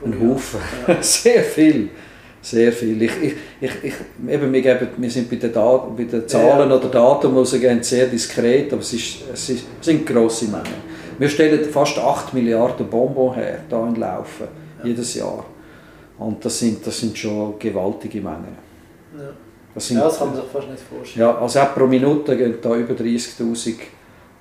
[0.00, 0.60] pro Ein Haufen.
[0.86, 0.98] Ja.
[1.02, 1.90] Sehr viel.
[2.42, 3.00] Sehr viel.
[3.02, 3.94] Ich, ich, ich, ich,
[4.28, 6.76] eben, wir, geben, wir sind bei den, Dat bei den Zahlen ja.
[6.76, 10.92] oder Daten, die sie sehr diskret, aber es, ist, es, ist, es sind grosse Mengen.
[11.20, 14.48] Wir stellen fast 8 Milliarden Bonbons her, hier in Laufen,
[14.82, 14.88] ja.
[14.88, 15.44] jedes Jahr.
[16.18, 18.56] Und das sind, das sind schon gewaltige Mengen.
[19.16, 19.30] Ja.
[19.74, 21.26] Das, sind, ja, das kann man sich fast nicht vorstellen.
[21.26, 23.74] Ja, also pro Minute gehen da über 30'000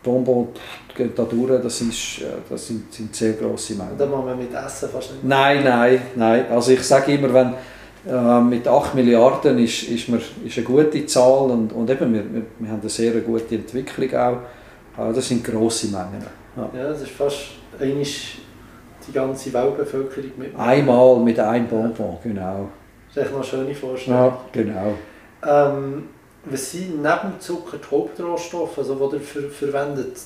[0.03, 0.59] Bonbons
[0.95, 3.97] gehen da durch, das, ist, das sind, sind sehr grosse Mengen.
[3.97, 6.45] Da machen wir mit Essen fast nicht Nein, nein, nein.
[6.49, 7.53] Also ich sage immer, wenn,
[8.07, 12.33] äh, mit 8 Milliarden ist, ist, mir, ist eine gute Zahl und, und eben, wir,
[12.33, 14.37] wir, wir haben eine sehr gute Entwicklung auch.
[14.97, 16.25] Äh, das sind grosse Mengen.
[16.57, 16.69] Ja.
[16.75, 18.40] ja, das ist fast eigentlich
[19.07, 20.57] die ganze Weltbevölkerung mit.
[20.57, 22.69] Einmal mit einem Bonbon, genau.
[23.07, 24.19] Das ist echt noch eine schöne Vorstellung.
[24.19, 24.93] Ja, genau.
[25.45, 26.03] Ähm,
[26.45, 30.17] was sind neben Zucker die Hauptrohstoffe, also die ihr ver verwendet?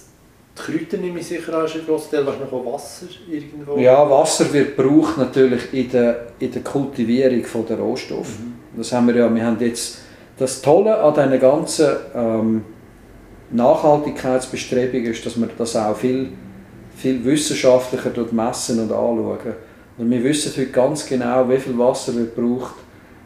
[0.58, 3.78] Die Kräuter nehme ich sicher auch ein grosser Teil, wahrscheinlich auch Wasser irgendwo?
[3.78, 8.40] Ja, Wasser wird gebraucht natürlich in der, in der Kultivierung der Rohstoffe.
[8.40, 8.78] Mhm.
[8.78, 10.00] Das haben wir ja, wir haben jetzt
[10.38, 12.66] das Tolle an diesen ganzen ähm,
[13.52, 16.30] Nachhaltigkeitsbestrebung ist, dass man das auch viel,
[16.96, 19.54] viel wissenschaftlicher messen und anschauen.
[19.98, 22.76] Und wir wissen heute ganz genau, wie viel Wasser wird braucht,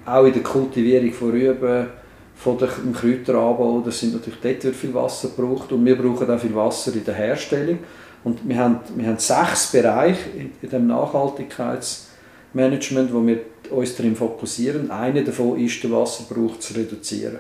[0.06, 1.88] auch in der Kultivierung von Rüben,
[2.36, 3.82] von dem Kräuteranbau.
[3.86, 7.04] Das sind natürlich dort wird viel Wasser gebraucht und wir brauchen auch viel Wasser in
[7.04, 7.80] der Herstellung.
[8.24, 10.30] Und wir haben, wir haben sechs Bereiche
[10.62, 13.40] in, dem Nachhaltigkeitsmanagement, wo wir
[13.72, 14.92] uns darin fokussieren.
[14.92, 17.40] Einer davon ist, den Wasserbrauch zu reduzieren.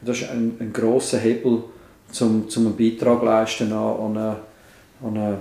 [0.00, 1.64] Das ist ein, ein großer Hebel,
[2.10, 4.36] zum, zum einen Beitrag leisten an, an eine,
[5.02, 5.38] an eine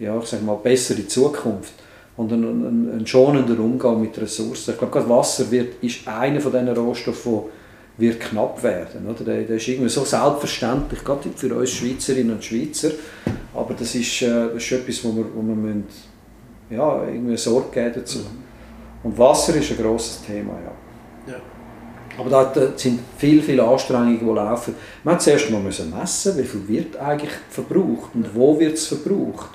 [0.00, 1.74] ja, ich sag mal, bessere Zukunft
[2.16, 4.72] und einen, einen, einen schonenden Umgang mit Ressourcen.
[4.72, 7.42] Ich glaube, gerade Wasser wird, ist einer von diesen Rohstoffen,
[7.98, 9.06] wird knapp werden.
[9.06, 9.24] Oder?
[9.24, 12.92] Der, der ist irgendwie so selbstverständlich, gerade für uns Schweizerinnen und Schweizer.
[13.54, 15.84] Aber das ist, äh, das ist etwas, wo wir, wo wir müssen,
[16.70, 18.20] ja, irgendwie Sorge geben dazu.
[18.20, 18.50] Mhm.
[19.02, 21.32] Und Wasser ist ein grosses Thema, ja.
[21.32, 21.40] ja.
[22.18, 24.74] Aber da sind viele, viele Anstrengungen, die laufen.
[25.04, 29.50] Man muss zuerst mal messen, wie viel wird eigentlich verbraucht und wo wird es verbraucht,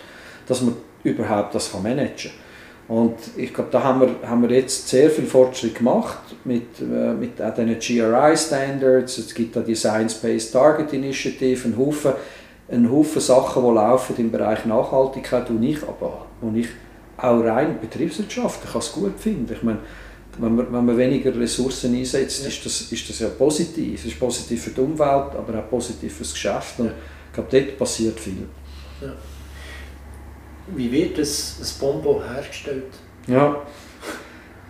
[0.45, 2.45] dass man überhaupt das managen kann.
[2.87, 7.13] Und ich glaube, da haben wir, haben wir jetzt sehr viel Fortschritt gemacht mit, äh,
[7.13, 9.17] mit auch den GRI-Standards.
[9.17, 12.13] Es gibt da die Science-Based Target Initiative, einen Haufen,
[12.69, 16.67] einen Haufen Sachen, die laufen im Bereich Nachhaltigkeit, und ich aber und ich
[17.17, 19.53] auch rein betriebswirtschaftlich es gut finde.
[19.53, 19.79] Ich meine,
[20.37, 22.49] wenn man, wenn man weniger Ressourcen einsetzt, ja.
[22.49, 23.99] ist, das, ist das ja positiv.
[23.99, 26.79] Es ist positiv für die Umwelt, aber auch positiv für das Geschäft.
[26.79, 28.45] Und ich glaube, dort passiert viel.
[29.01, 29.13] Ja.
[30.67, 32.85] Wie wird das, das Bonbon hergestellt?
[33.27, 33.61] Ja,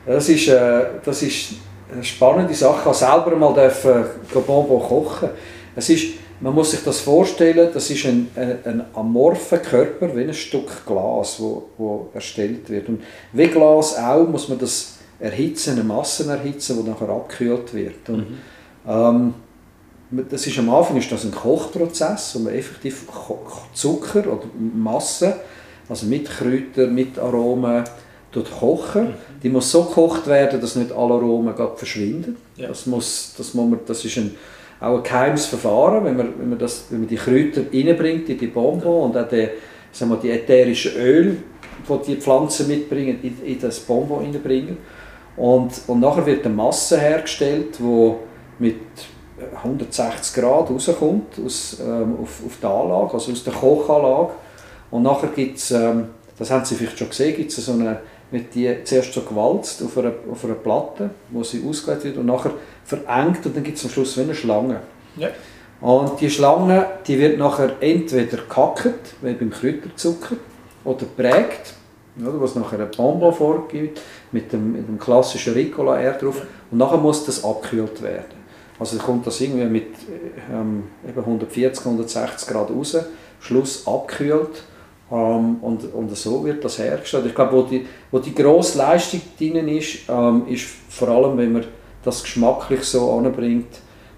[0.05, 1.53] das ist, äh, das ist
[1.91, 2.77] eine spannende Sache.
[2.77, 4.05] Ich durfte selber mal dürfen
[4.45, 5.29] Bonbon kochen.
[5.75, 10.23] Es ist, man muss sich das vorstellen, das ist ein, ein, ein amorpher Körper, wie
[10.23, 12.89] ein Stück Glas, wo, wo erstellt wird.
[12.89, 13.01] Und
[13.33, 18.09] wie Glas auch, muss man das erhitzen, eine Masse erhitzen, die nachher abgekühlt wird.
[18.09, 18.37] Und, mhm.
[18.87, 19.33] ähm,
[20.29, 23.05] das ist, am Anfang ist das ein Kochprozess, wo man effektiv
[23.73, 25.35] Zucker oder Masse
[25.87, 27.83] also mit Kräutern, mit Aromen,
[28.43, 29.03] kochen.
[29.03, 29.13] Mhm.
[29.43, 32.37] Die muss so gekocht werden, dass nicht alle Aromen verschwinden.
[32.57, 32.67] Ja.
[32.67, 34.35] Das, muss, das, muss man, das ist ein,
[34.81, 38.37] auch ein geheimes Verfahren, wenn man, wenn man, das, wenn man die Kräuter reinbringt in
[38.37, 39.47] die Bonbon und auch die,
[39.91, 41.37] sagen wir, die ätherischen Öl,
[41.87, 44.77] die die Pflanzen mitbringen, in, in das Bonbon reinbringen.
[45.37, 48.13] Und, und nachher wird eine Masse hergestellt, die
[48.59, 48.75] mit
[49.63, 54.31] 160 Grad rauskommt aus, ähm, auf, auf die Anlage, also aus der Kochanlage.
[54.95, 56.05] Und nachher gibt es, ähm,
[56.39, 57.99] das haben Sie vielleicht schon gesehen, gibt es so eine,
[58.31, 62.27] mit die zuerst so gewalzt auf einer, auf einer Platte, wo sie ausgelegt wird und
[62.27, 62.51] nachher
[62.85, 64.79] verengt und dann gibt es am Schluss wie eine Schlange.
[65.17, 65.27] Ja.
[65.81, 70.37] Und die Schlange, die wird nachher entweder gekackt, wie beim Kräuterzucker,
[70.85, 71.73] oder prägt,
[72.17, 73.99] oder, was nachher ein Bonbon vorgibt,
[74.31, 76.41] mit dem, mit dem klassischen Ricola eher drauf,
[76.71, 78.45] und nachher muss das abgekühlt werden.
[78.79, 79.87] Also kommt das irgendwie mit
[80.49, 80.83] ähm,
[81.17, 82.97] 140, 160 Grad raus,
[83.41, 84.63] Schluss abgekühlt
[85.11, 87.25] ähm, und, und so wird das hergestellt.
[87.27, 91.53] Ich glaube, wo die, wo die grosse Leistung drin ist, ähm, ist vor allem, wenn
[91.53, 91.65] man
[92.03, 93.67] das geschmacklich so anbringt,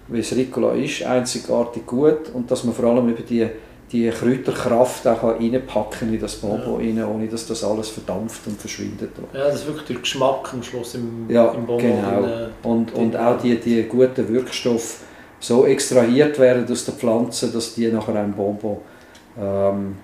[0.08, 3.46] wie es Ricola ist, einzigartig gut und dass man vor allem über die,
[3.92, 7.04] die Kräuterkraft auch reinpacken in das Bonbon ja.
[7.04, 9.10] rein, ohne dass das alles verdampft und verschwindet.
[9.34, 11.82] Ja, das ist wirklich der Geschmack am Schluss im, ja, im Bonbon.
[11.82, 12.48] Genau.
[12.62, 15.00] Und, und auch die, die guten Wirkstoffe
[15.40, 18.78] so extrahiert werden aus der Pflanze, dass die nachher ein Bonbon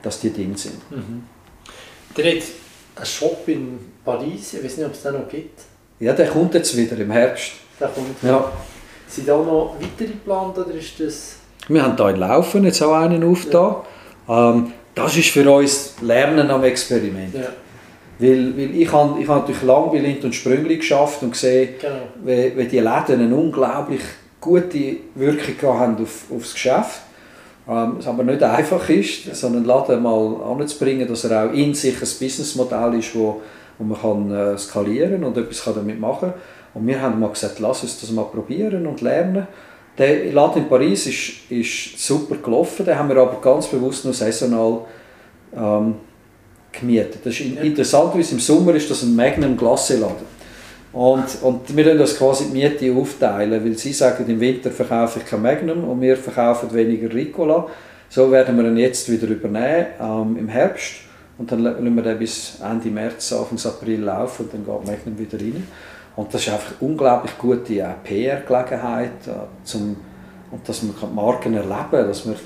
[0.03, 0.91] dass die Dinge sind.
[0.91, 1.24] Mhm.
[2.16, 2.43] Der hat
[2.97, 5.61] einen Shop in Paris, ich weiß nicht, ob es den noch gibt.
[5.99, 7.53] Ja, der kommt jetzt wieder im Herbst.
[7.80, 8.53] Der kommt ja.
[9.09, 11.37] Sind da noch weitere geplant oder ist das...
[11.68, 13.76] Wir haben hier in Laufen jetzt auch einen aufgetan.
[14.28, 14.51] Ja.
[14.51, 17.35] Ähm, das ist für uns Lernen am Experiment.
[17.35, 17.49] Ja.
[18.18, 21.74] Weil, weil ich habe ich hab natürlich lange bei Lind und Sprüngli geschafft und gesehen,
[21.80, 21.95] genau.
[22.24, 24.03] wie, wie die Läden eine unglaublich
[24.41, 27.01] gute Wirkung haben auf, auf das Geschäft
[27.69, 31.75] ähm, es aber nicht einfach ist, so einen Laden mal anzubringen, dass er auch in
[31.75, 33.41] sich ein Businessmodell ist, wo,
[33.79, 36.41] wo man kann, äh, skalieren und etwas kann damit machen kann.
[36.75, 39.47] Und wir haben mal gesagt, lass uns das mal probieren und lernen.
[39.97, 44.12] Der Laden in Paris ist, ist super gelaufen, den haben wir aber ganz bewusst nur
[44.12, 44.81] saisonal
[45.57, 45.95] ähm,
[46.73, 47.21] gemietet.
[47.25, 50.34] Das ist interessant, wie im Sommer ist das ein Magnum Glasse Laden.
[50.95, 55.18] Und, und wir teilen das quasi die Miete aufteilen, weil sie sagen, im Winter verkaufe
[55.18, 57.66] ich kein Magnum und wir verkaufen weniger Ricola.
[58.09, 60.92] So werden wir ihn jetzt wieder übernehmen ähm, im Herbst
[61.36, 65.18] und dann lassen wir den bis Ende März, Anfang April laufen und dann geht Magnum
[65.18, 65.66] wieder rein.
[66.14, 69.76] Und das ist einfach eine unglaublich gute äh, PR-Gelegenheit, äh,
[70.53, 72.38] und dass man die Marken erleben kann, dass man, äh,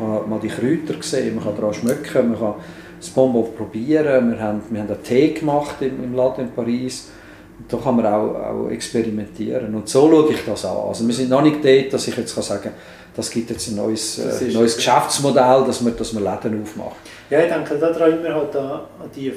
[0.00, 2.54] man kann mal die Kräuter sehen, man kann daran schmecken, man kann
[2.98, 4.30] das Bonbon probieren.
[4.30, 7.10] Wir haben, wir haben einen Tee gemacht im, im Laden in Paris.
[7.58, 9.74] Und da kann man auch, auch experimentieren.
[9.74, 10.76] Und so schaue ich das an.
[10.88, 12.72] Also wir sind noch nicht dort, dass ich jetzt kann sagen kann,
[13.16, 16.96] das gibt jetzt ein neues, äh, neues Geschäftsmodell, dass man, dass man Läden aufmacht.
[17.28, 18.80] Ja, ich denke daran immer halt an,
[19.14, 19.32] die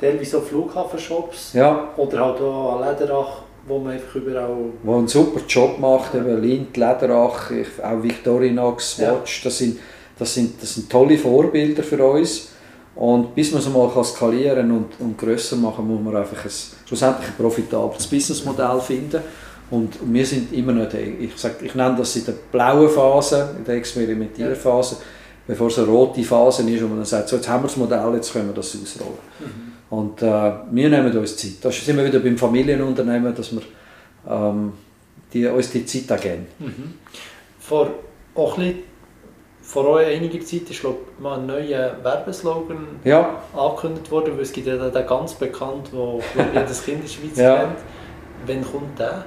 [0.00, 1.90] teilweise so Flughafenshops ja.
[1.96, 4.56] oder halt auch an Lederach, wo man einfach überall...
[4.82, 7.50] Wo einen super Job macht, eben Lind, Lederach,
[7.82, 9.44] auch Victorinox, Watch, ja.
[9.44, 9.78] das, sind,
[10.18, 12.48] das, sind, das sind tolle Vorbilder für uns.
[12.96, 16.50] Und bis man es mal skalieren und, und grösser machen muss man einfach ein,
[16.86, 19.20] schlussendlich ein profitables Businessmodell finden.
[19.70, 23.54] Und wir sind immer noch, in ich, sag, ich nenne das in der blauen Phase,
[23.58, 24.96] in der Experimentierphase,
[25.46, 27.76] bevor es eine rote Phase ist, wo man dann sagt, so, jetzt haben wir das
[27.76, 29.18] Modell, jetzt können wir das ausrollen.
[29.40, 29.72] Mhm.
[29.90, 31.52] Und äh, wir nehmen uns Zeit.
[31.60, 33.62] Da sind wir wieder beim Familienunternehmen, dass wir
[34.28, 34.72] ähm,
[35.32, 36.46] die, uns die Zeit auch geben.
[36.58, 36.94] Mhm.
[37.60, 37.90] Vor,
[38.34, 38.74] auch ein
[39.66, 43.42] vor einiger Zeit ist glaub, mal ein neuer Werbeslogan ja.
[43.52, 46.20] angekündigt worden, weil es gibt ja den ganz bekannt, wo
[46.54, 47.56] jedes Kind in der Schweiz ja.
[47.56, 47.78] kennt.
[48.46, 49.24] Wann kommt der?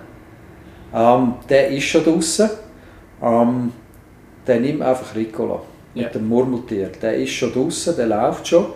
[0.93, 2.49] Ähm, der ist schon draußen.
[3.21, 3.73] Ähm,
[4.47, 5.61] der nimmt einfach Ricola
[5.93, 6.09] mit ja.
[6.09, 6.89] dem Murmeltier.
[7.01, 8.67] Der ist schon draußen, der läuft schon.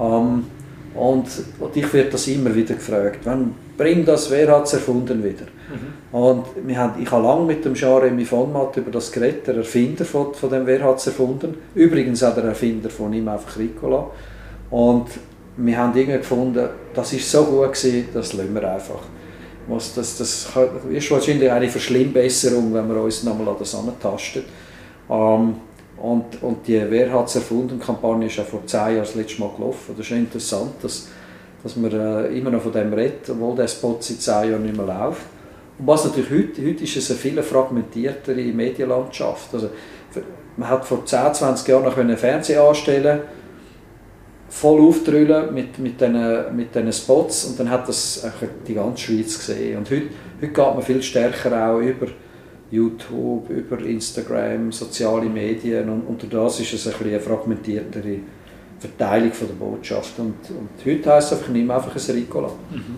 [0.00, 0.46] Ähm,
[0.94, 1.26] und,
[1.60, 3.20] und ich werde das immer wieder gefragt.
[3.24, 5.44] Wann bringt das, wer hat es erfunden wieder?
[5.44, 6.18] Mhm.
[6.18, 9.56] Und wir haben, ich habe lange mit dem Jean-Remy von Matt über das geredet, der
[9.56, 11.56] Erfinder von, von dem Wer hat es erfunden.
[11.74, 14.06] Übrigens auch der Erfinder von ihm, einfach Ricola.
[14.70, 15.06] Und
[15.56, 19.00] wir haben irgendwie gefunden, das ist so gut gewesen, das lassen wir einfach.
[19.66, 20.48] Was, das, das
[20.90, 24.44] ist wahrscheinlich eine Verschlimmbesserung, wenn wir uns nochmal an das antasten.
[25.10, 25.54] Ähm,
[25.96, 29.40] und, und die Wer hat es erfunden Kampagne ist ja vor zehn Jahren das letzte
[29.40, 29.94] Mal gelaufen.
[29.96, 31.08] Das ist interessant, dass,
[31.64, 34.76] dass man äh, immer noch von dem redet, obwohl der Spot seit zehn Jahren nicht
[34.76, 35.22] mehr läuft.
[35.78, 39.52] Und was natürlich heute, heute ist es eine viel fragmentiertere Medienlandschaft.
[39.52, 39.70] Also,
[40.56, 43.22] man hat vor 10, 20 Jahren noch einen Fernseher anstellen
[44.54, 48.24] voll aufdrüllen mit, mit diesen mit den Spots und dann hat das
[48.68, 49.78] die ganze Schweiz gesehen.
[49.78, 50.06] Und heute,
[50.40, 52.06] heute geht man viel stärker auch über
[52.70, 58.18] YouTube, über Instagram, soziale Medien und unter das ist es ein eine fragmentiertere
[58.88, 60.18] Verteilung von der Botschaft.
[60.18, 62.48] Und, und heute heisst es einfach, nimm einfach ein Ricola.
[62.70, 62.96] Mhm.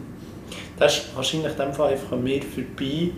[0.78, 3.10] Das ist wahrscheinlich in dem Fall einfach an mir vorbei.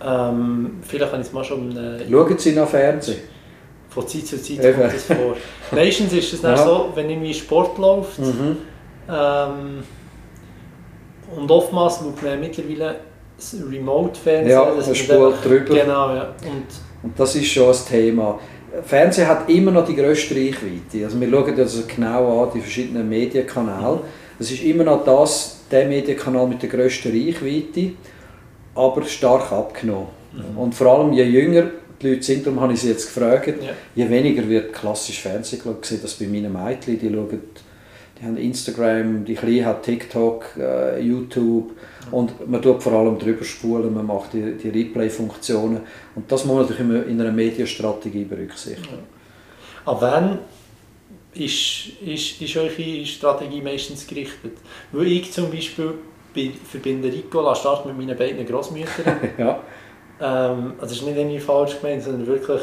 [0.00, 1.76] Ähm, vielleicht habe ich es mal schon...
[1.76, 3.18] Äh, Schauen Sie nach Fernsehen.
[3.88, 4.78] Von Zeit zu Zeit Eben.
[4.78, 5.36] kommt das vor.
[5.72, 6.64] Meistens ist es dann ja.
[6.64, 8.58] so, wenn irgendwie Sport läuft mhm.
[9.10, 9.82] ähm,
[11.36, 12.96] und oftmals schaut man mittlerweile
[13.70, 14.50] Remote-Fernsehen.
[14.50, 15.74] Ja, das spult drüber.
[15.74, 16.34] Genau, ja.
[16.44, 16.66] Und,
[17.02, 18.38] und das ist schon das Thema.
[18.84, 21.04] Fernsehen hat immer noch die grösste Reichweite.
[21.04, 23.96] Also wir schauen das genau an, die verschiedenen Medienkanäle.
[23.96, 24.00] Mhm.
[24.38, 27.92] Es ist immer noch das, der Medienkanal mit der grössten Reichweite,
[28.74, 30.08] aber stark abgenommen.
[30.32, 30.58] Mhm.
[30.58, 31.70] Und vor allem je jünger
[32.00, 33.70] die Leute sind, darum habe ich sie jetzt gefragt, ja.
[33.94, 35.76] je weniger wird klassisch Fernsehen gesehen.
[35.80, 37.40] Ich sehe das bei meinen Mädchen, die schauen
[38.20, 41.72] die haben Instagram, die Kleine hat TikTok, äh, YouTube
[42.10, 45.80] und man tut vor allem drüber spulen, man macht die, die Replay-Funktionen
[46.14, 49.04] und das muss man natürlich immer in einer Medienstrategie berücksichtigen.
[49.84, 50.38] An wen
[51.34, 54.58] ist, ist, ist eure Strategie meistens gerichtet?
[54.92, 55.94] Weil ich zum Beispiel
[56.34, 59.20] bei, verbinde Ricola stark mit meinen beiden Großmüttern.
[59.38, 59.60] ja.
[60.20, 62.60] Ähm, also das ist nicht irgendwie falsch gemeint, sondern wirklich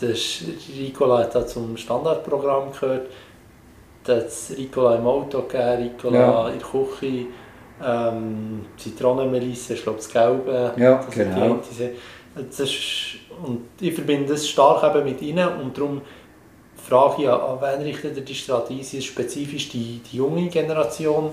[0.00, 0.42] das
[0.76, 3.08] Ricola hat da zum Standardprogramm gehört
[4.08, 6.48] es Ricola im Auto gegeben, Ricola ja.
[6.48, 7.26] in der Küche,
[7.84, 10.72] ähm, Zitronenmelisse, ich glaube das Gelbe.
[10.76, 11.60] Ja, genau.
[12.34, 12.74] Das ist,
[13.44, 16.02] und ich verbinde das stark eben mit ihnen und darum
[16.88, 18.80] frage ich, an wen richtet ihr die Strategie?
[18.80, 21.30] Ist es spezifisch die, die junge Generation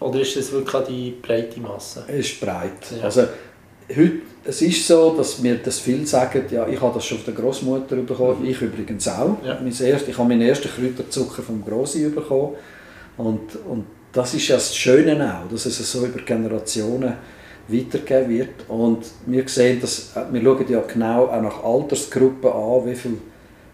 [0.00, 2.04] oder ist es wirklich die breite Masse?
[2.08, 2.90] Es ist breit.
[2.96, 3.04] Ja.
[3.04, 3.22] Also,
[3.94, 7.34] heute, es ist so, dass mir das viel sagen, ja, ich habe das schon von
[7.34, 8.50] der Großmutter bekommen, mhm.
[8.50, 9.36] ich übrigens auch.
[9.44, 9.58] Ja.
[9.62, 12.54] Mein erst, ich habe meinen ersten Kräuterzucker vom Grossi bekommen.
[13.16, 17.14] Und, und das ist ja das Schöne auch, dass es so über Generationen
[17.68, 18.68] weitergegeben wird.
[18.68, 23.18] Und wir sehen, dass, wir schauen ja genau auch nach Altersgruppen an, wie viel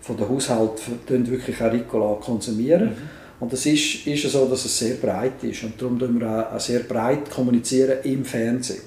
[0.00, 2.90] von den Haushalten wirklich Ricola konsumieren.
[2.90, 3.20] Mhm.
[3.40, 5.64] Und es ist, ist so, dass es sehr breit ist.
[5.64, 8.82] Und darum kommunizieren wir auch sehr breit kommunizieren im Fernsehen.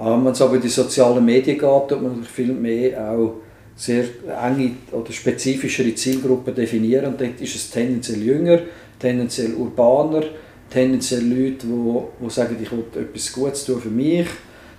[0.00, 3.34] Ähm, wenn es aber in die sozialen Medien geht, tut man viel mehr auch
[3.76, 4.04] sehr
[4.42, 7.06] enge oder spezifischere Zielgruppen definieren.
[7.06, 8.60] Und dort ist es tendenziell jünger,
[8.98, 10.22] tendenziell urbaner,
[10.70, 14.26] tendenziell Leute, die, die sagen, ich will etwas Gutes tun für mich.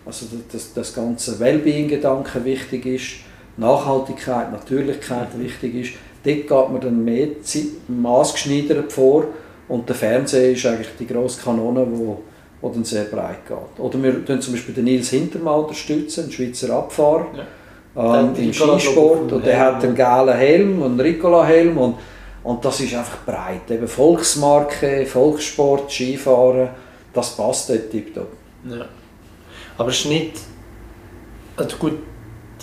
[0.05, 3.07] Also dass das ganze Wellbeing-Gedanke wichtig ist,
[3.57, 5.91] Nachhaltigkeit, Natürlichkeit wichtig ist.
[6.24, 7.28] Dort geht man dann mehr
[7.88, 9.26] maßgeschneidert vor
[9.67, 12.30] und der Fernseher ist eigentlich die grosse Kanone, die
[12.62, 13.80] wo dann sehr breit geht.
[13.80, 17.26] Oder wir unterstützen zum Beispiel den Nils Hintermann, unterstützen, einen Schweizer Abfahrer
[17.95, 18.20] ja.
[18.20, 19.32] ähm, im Skisport.
[19.32, 21.78] Und der hat einen gelben Helm und einen Ricola-Helm.
[21.78, 21.95] Und,
[22.43, 23.70] und das ist einfach breit.
[23.70, 26.70] Eben Volksmarke, Volkssport, Skifahren,
[27.14, 28.28] das passt dort tiptop.
[28.70, 28.86] Ja.
[29.78, 30.34] Aber es ist nicht...
[31.57, 31.93] Also gut,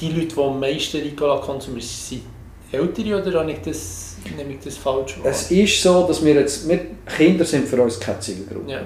[0.01, 2.23] die Leute, die am meisten Ricola konsumieren, sind
[2.71, 5.31] ältere oder habe ich das, nehme ich das falsch wahr?
[5.31, 6.69] Es ist so, dass wir jetzt...
[6.69, 6.81] Wir,
[7.17, 8.71] Kinder sind für uns keine Zielgruppe.
[8.71, 8.81] Ja.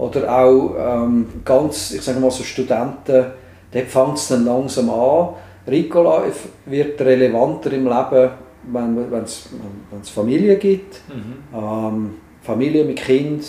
[0.00, 3.26] Oder auch ähm, ganz, ich sage mal so Studenten,
[3.70, 5.28] dort fängt es dann langsam an.
[5.68, 6.22] Ricola
[6.64, 8.30] wird relevanter im Leben,
[8.72, 11.54] wenn es Familie gibt, mhm.
[11.54, 13.44] ähm, Familie mit Kind,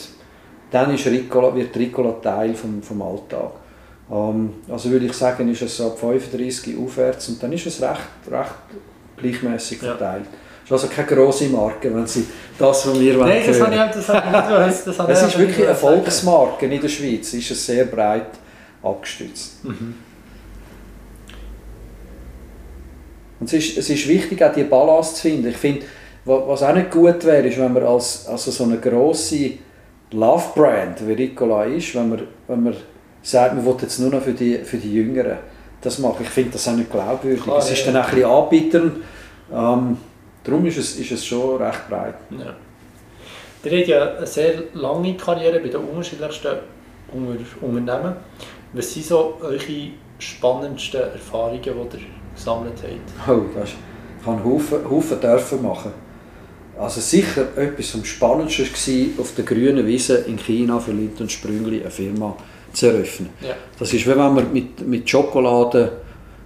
[0.70, 3.52] dann ist Ricola, wird Ricola Teil vom, vom Alltag.
[4.12, 8.02] Ähm, also würde ich sagen, ist es ab 35 aufwärts und dann ist es recht,
[8.30, 8.56] recht
[9.16, 10.26] gleichmäßig verteilt.
[10.26, 10.41] Ja
[10.76, 12.26] ist also keine grosse Marke, wenn Sie
[12.58, 15.38] das von mir Nein, das habe ich, das habe ich nicht das habe Es ist
[15.38, 18.28] wirklich eine Volksmarke in der Schweiz, ist es sehr breit
[18.82, 19.64] abgestützt.
[19.64, 19.96] Mhm.
[23.40, 25.48] Und es ist, es ist wichtig, auch die Balance zu finden.
[25.48, 25.82] Ich finde,
[26.26, 29.54] was auch nicht gut wäre, ist, wenn man als also so eine grosse
[30.12, 32.76] Love-Brand wie Ricola ist, wenn man, wenn man
[33.24, 35.38] sagt, man will jetzt nur noch für die, für die Jüngeren
[35.82, 36.18] das machen.
[36.22, 37.42] Ich finde das auch nicht glaubwürdig.
[37.42, 37.92] Klar, es ist ja.
[37.92, 39.04] dann auch ein bisschen anbietern.
[39.52, 39.98] Ähm,
[40.44, 42.16] darum ist es, ist es schon recht breit.
[42.32, 42.56] Ja.
[43.64, 46.58] Ihr habt ja eine sehr lange Karriere bei den unterschiedlichsten
[47.62, 48.16] Unternehmen.
[48.74, 49.60] Was sind so eure
[50.18, 53.30] spannendsten Erfahrungen, die ihr gesammelt habt?
[53.30, 53.76] Oh, das ist,
[54.20, 55.92] ich habe Haufen, Haufen dürfen machen.
[56.80, 61.32] Also sicher etwas am Spannendsten war, auf der grünen Wiese in China für Lind und
[61.32, 62.36] Sprüngli eine Firma
[62.74, 63.30] zu eröffnen.
[63.42, 63.56] Ja.
[63.78, 66.01] Das ist wie wenn man mit, mit Schokolade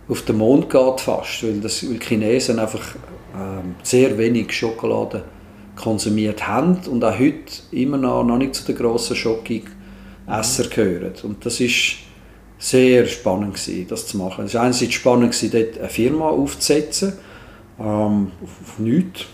[0.07, 2.95] auf den Mond geht fast, weil, das, weil die Chinesen einfach
[3.35, 5.23] ähm, sehr wenig Schokolade
[5.75, 11.13] konsumiert haben und auch heute immer noch, noch nicht zu den grossen Schoki-Esser gehören.
[11.23, 11.97] Und das ist
[12.57, 14.45] sehr spannend gewesen, das zu machen.
[14.45, 17.13] Es war einerseits spannend gewesen, dort eine Firma aufzusetzen,
[17.79, 19.25] ähm, auf nichts,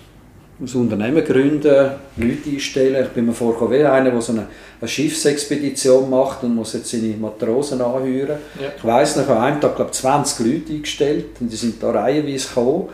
[0.61, 3.03] ein Unternehmen gründen, Leute einstellen.
[3.05, 4.47] Ich bin mir vorgekommen wie einer, der so eine,
[4.79, 8.37] eine Schiffsexpedition macht und muss jetzt seine Matrosen anhören.
[8.59, 8.67] Ja.
[8.77, 12.47] Ich weiss noch, an einem Tag glaube 20 Leute eingestellt und die sind da reihenweise
[12.47, 12.89] gekommen.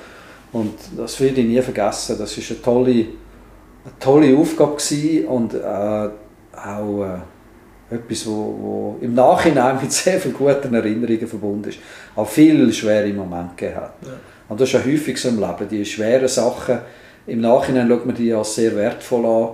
[0.54, 2.16] Und das werde ich nie vergessen.
[2.18, 6.10] Das war eine tolle, eine tolle Aufgabe gewesen und äh,
[6.58, 11.80] auch äh, etwas, wo, wo im Nachhinein mit sehr vielen guten Erinnerungen verbunden ist.
[12.16, 13.96] Auch viele schwere Momente hat.
[14.04, 14.14] Ja.
[14.48, 16.80] Und das ist ja häufig so im Leben, die schweren Sachen,
[17.28, 19.50] im Nachhinein schaut man die als sehr wertvoll an.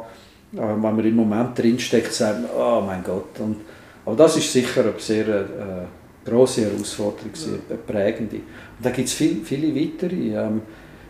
[0.51, 3.39] Wenn man im Moment drinsteckt, sagt man, oh mein Gott.
[3.39, 3.57] Und,
[4.05, 7.75] aber das ist sicher eine sehr äh, grosse Herausforderung, sehr ja.
[7.75, 8.35] prägende.
[8.35, 10.15] Und da gibt es viel, viele weitere.
[10.15, 10.61] Ähm,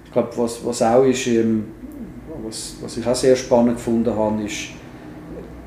[0.06, 1.66] ich glaube, was, was auch ist, ähm,
[2.46, 4.70] was, was ich auch sehr spannend gefunden habe, ist,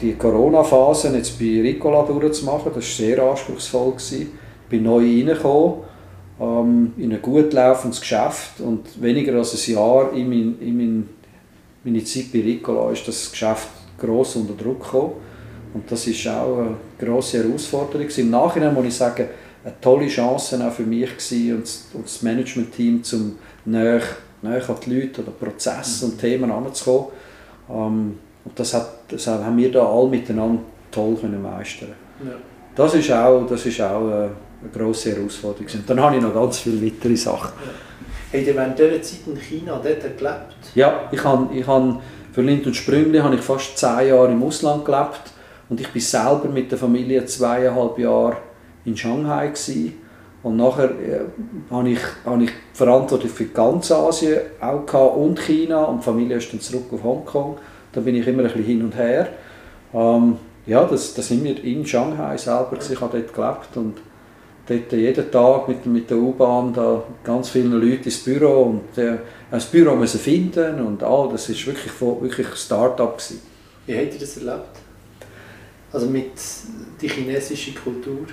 [0.00, 2.72] die Corona-Phase jetzt bei Ricola durchzumachen.
[2.74, 3.94] Das war sehr anspruchsvoll.
[3.98, 4.26] Ich
[4.68, 5.84] bin neu reingekommen
[6.40, 11.08] ähm, in ein gut laufendes Geschäft und weniger als ein Jahr in, mein, in mein,
[11.84, 13.68] meine Zeit bei Ricola ist das Geschäft
[13.98, 15.12] gross unter Druck gekommen.
[15.74, 18.08] Und das ist auch eine grosse Herausforderung.
[18.08, 19.28] Im Nachhinein muss ich sagen,
[19.64, 21.10] eine tolle Chance auch für mich
[21.52, 21.62] und
[22.02, 24.00] das Management-Team, um näher,
[24.42, 27.06] näher an die Leute oder Prozesse und Themen heranzukommen.
[27.68, 31.88] Ähm, und das, hat, das haben wir da alle miteinander toll können meistern.
[32.24, 32.32] Ja.
[32.76, 34.28] Das ist auch, das ist auch äh,
[34.74, 35.66] eine grosse Herausforderung.
[35.72, 37.52] Und dann habe ich noch ganz viele weitere Sachen.
[38.32, 40.56] Habt ihr während dieser Zeit in China dort gelebt?
[40.74, 41.98] Ja, ich habe, ich habe
[42.32, 45.32] für Lind und Sprüngli habe ich fast zehn Jahre im Ausland gelebt
[45.68, 48.36] und ich bin selber mit der Familie zweieinhalb Jahre
[48.84, 49.94] in Shanghai gewesen.
[50.42, 51.20] Und nachher äh,
[51.70, 56.36] habe ich, habe ich Verantwortung für ganz Asien auch gehabt und China und die Familie
[56.36, 57.56] ist dann zurück auf Hongkong.
[57.92, 59.28] Da bin ich immer ein bisschen hin und her.
[59.92, 60.36] Ähm,
[60.66, 63.94] ja, das, das sind wir in Shanghai selber, ich habe dort gelebt und
[64.66, 69.18] dort jeden Tag mit, mit der U-Bahn da ganz viele Leute ins Büro und äh,
[69.50, 73.22] das Büro müssen finden und all das ist wirklich wirklich Start-up
[73.86, 74.80] Wie habt ihr das erlebt?
[75.92, 76.32] Also mit
[77.00, 78.26] der chinesischen Kultur?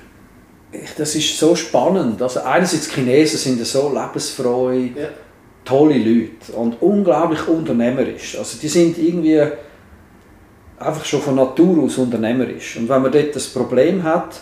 [0.98, 2.22] Das ist so spannend.
[2.22, 5.10] Also einerseits die Chinesen sind so lebensfroh, ja.
[5.64, 8.38] tolle Leute und unglaublich unternehmerisch.
[8.38, 9.40] Also die sind irgendwie
[10.80, 12.78] einfach schon von Natur aus unternehmerisch.
[12.78, 14.42] Und wenn man dort das Problem hat,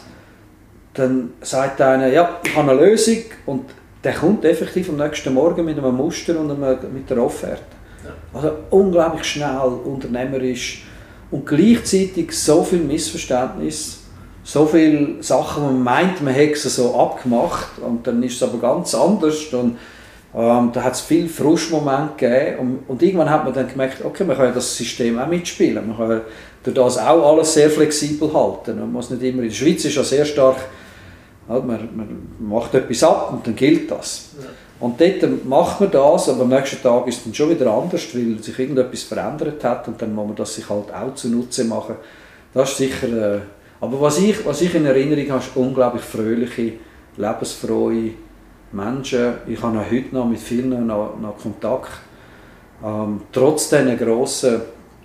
[0.94, 3.66] dann sagt einer, ja, ich habe eine Lösung und
[4.04, 7.62] der kommt effektiv am nächsten Morgen mit einem Muster und einem, mit der Offerte.
[8.04, 8.12] Ja.
[8.34, 10.84] Also unglaublich schnell, unternehmerisch
[11.30, 14.00] und gleichzeitig so viel Missverständnis,
[14.44, 18.58] so viele Sachen, man meint, man hätte es so abgemacht und dann ist es aber
[18.58, 19.78] ganz anders und
[20.34, 24.24] ähm, da hat es viele Frustmomente gegeben und, und, irgendwann hat man dann gemerkt, okay,
[24.24, 26.22] man kann das System auch mitspielen, man kann
[26.64, 28.80] durch das auch alles sehr flexibel halten.
[28.80, 30.58] Man muss nicht immer, in der Schweiz ist ja sehr stark
[31.60, 34.30] man, man macht etwas ab und dann gilt das.
[34.40, 34.48] Ja.
[34.80, 38.16] Und dort macht man das, aber am nächsten Tag ist es dann schon wieder anders,
[38.16, 41.96] weil sich irgendetwas verändert hat und dann muss man das sich halt auch zunutze machen.
[42.54, 43.36] Das ist sicher...
[43.36, 43.40] Äh,
[43.82, 46.74] aber was ich, was ich in Erinnerung habe, ist unglaublich fröhliche,
[47.18, 48.12] lebensfrohe
[48.72, 49.34] Menschen.
[49.48, 51.92] Ich habe auch heute noch mit vielen noch, noch Kontakt.
[52.84, 54.62] Ähm, trotz dieser grossen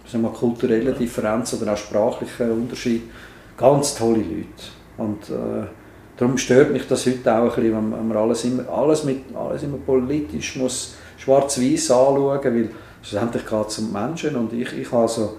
[0.06, 3.02] sagen wir, kulturellen Differenz oder auch sprachlichen Unterschied.
[3.56, 4.46] Ganz tolle Leute.
[4.98, 5.66] Und, äh,
[6.16, 9.62] Darum stört mich das heute auch ein bisschen, wenn man alles immer, alles mit, alles
[9.62, 12.70] immer politisch muss schwarz-weiß anschauen, weil
[13.02, 15.38] schlussendlich geht es um Menschen und ich, ich habe also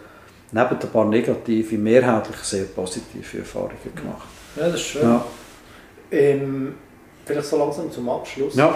[0.52, 4.28] neben ein paar negative, mehrheitlich sehr positive Erfahrungen gemacht.
[4.56, 5.02] Ja, das ist schön.
[5.02, 5.26] Ja.
[6.12, 6.76] Ähm,
[7.26, 8.56] vielleicht so langsam zum Abschluss.
[8.56, 8.76] Ja.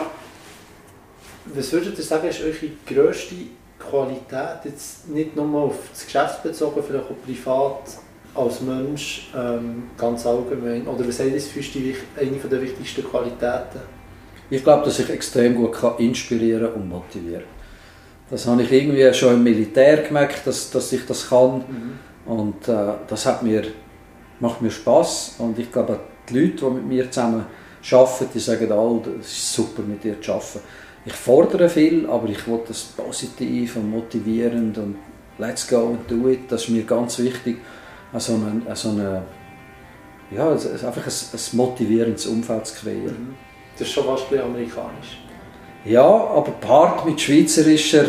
[1.45, 3.35] Was würdet ihr sagen, ist eure grösste
[3.79, 7.81] Qualität, jetzt nicht nur auf das Geschäft bezogen, vielleicht auch privat,
[8.33, 10.87] als Mensch ähm, ganz allgemein?
[10.87, 13.81] Oder was ist das für dich eine der wichtigsten Qualitäten?
[14.49, 17.43] Ich glaube, dass ich extrem gut kann inspirieren und motivieren
[18.29, 21.57] Das habe ich irgendwie schon im Militär gemerkt, dass, dass ich das kann.
[21.57, 21.99] Mhm.
[22.25, 23.63] Und äh, das hat mir,
[24.39, 27.45] macht mir Spaß Und ich glaube, die Leute, die mit mir zusammen
[27.91, 30.59] arbeiten, die sagen alle, es ist super, mit dir zu arbeiten.
[31.03, 34.97] Ich fordere viel, aber ich will das positiv und motivierend und
[35.39, 36.41] let's go and do it.
[36.51, 37.57] Das ist mir ganz wichtig
[38.19, 39.23] so eine, so eine
[40.31, 43.27] ja, einfach ein, ein motivierendes Umfeld zu kreieren.
[43.29, 43.35] Mhm.
[43.77, 45.21] Das ist schon fast ein amerikanisch.
[45.85, 48.05] Ja, aber Part mit schweizerischer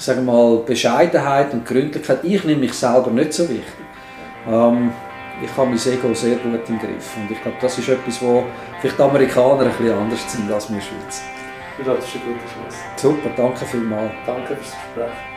[0.00, 2.20] ich sage mal, Bescheidenheit und Gründlichkeit.
[2.24, 3.64] Ich nehme mich selber nicht so wichtig.
[4.48, 4.90] Ähm,
[5.44, 7.16] ich habe mein Ego sehr gut im Griff.
[7.18, 8.44] Und ich glaube, das ist etwas, wo
[8.80, 11.22] vielleicht die Amerikaner ein bisschen anders sind als wir Schweizer.
[11.84, 12.78] Ja, das ist ein guter Schluss.
[12.96, 14.12] Super, danke vielmals.
[14.24, 15.29] Danke fürs Gespräch.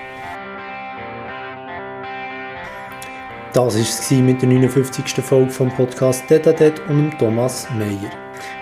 [3.53, 5.23] Das war es mit der 59.
[5.23, 8.09] Folge vom Podcast Detadet und Thomas Meyer.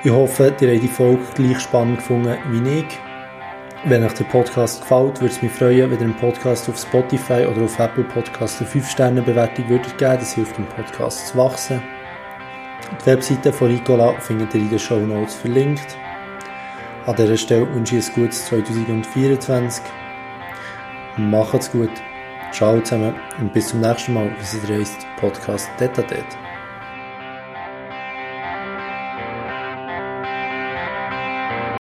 [0.04, 3.00] Ich hoffe, ihr habt die Folge gleich spannend gefunden wie ich.
[3.86, 7.46] Wenn euch der Podcast gefällt, würde es mich freuen, wenn ihr den Podcast auf Spotify
[7.50, 9.94] oder auf Apple Podcasts eine 5-Sterne-Bewertung würdet.
[9.98, 11.82] Das hilft dem Podcast zu wachsen.
[13.00, 15.98] Die Webseite von Nicola findet ihr in den Show Notes verlinkt.
[17.06, 19.86] An dieser Stelle wünsche ich ein gutes 2024.
[21.16, 21.92] Macht's gut.
[22.52, 26.26] Ciao zusammen und bis zum nächsten Mal, wie es heißt, Podcast Detatet.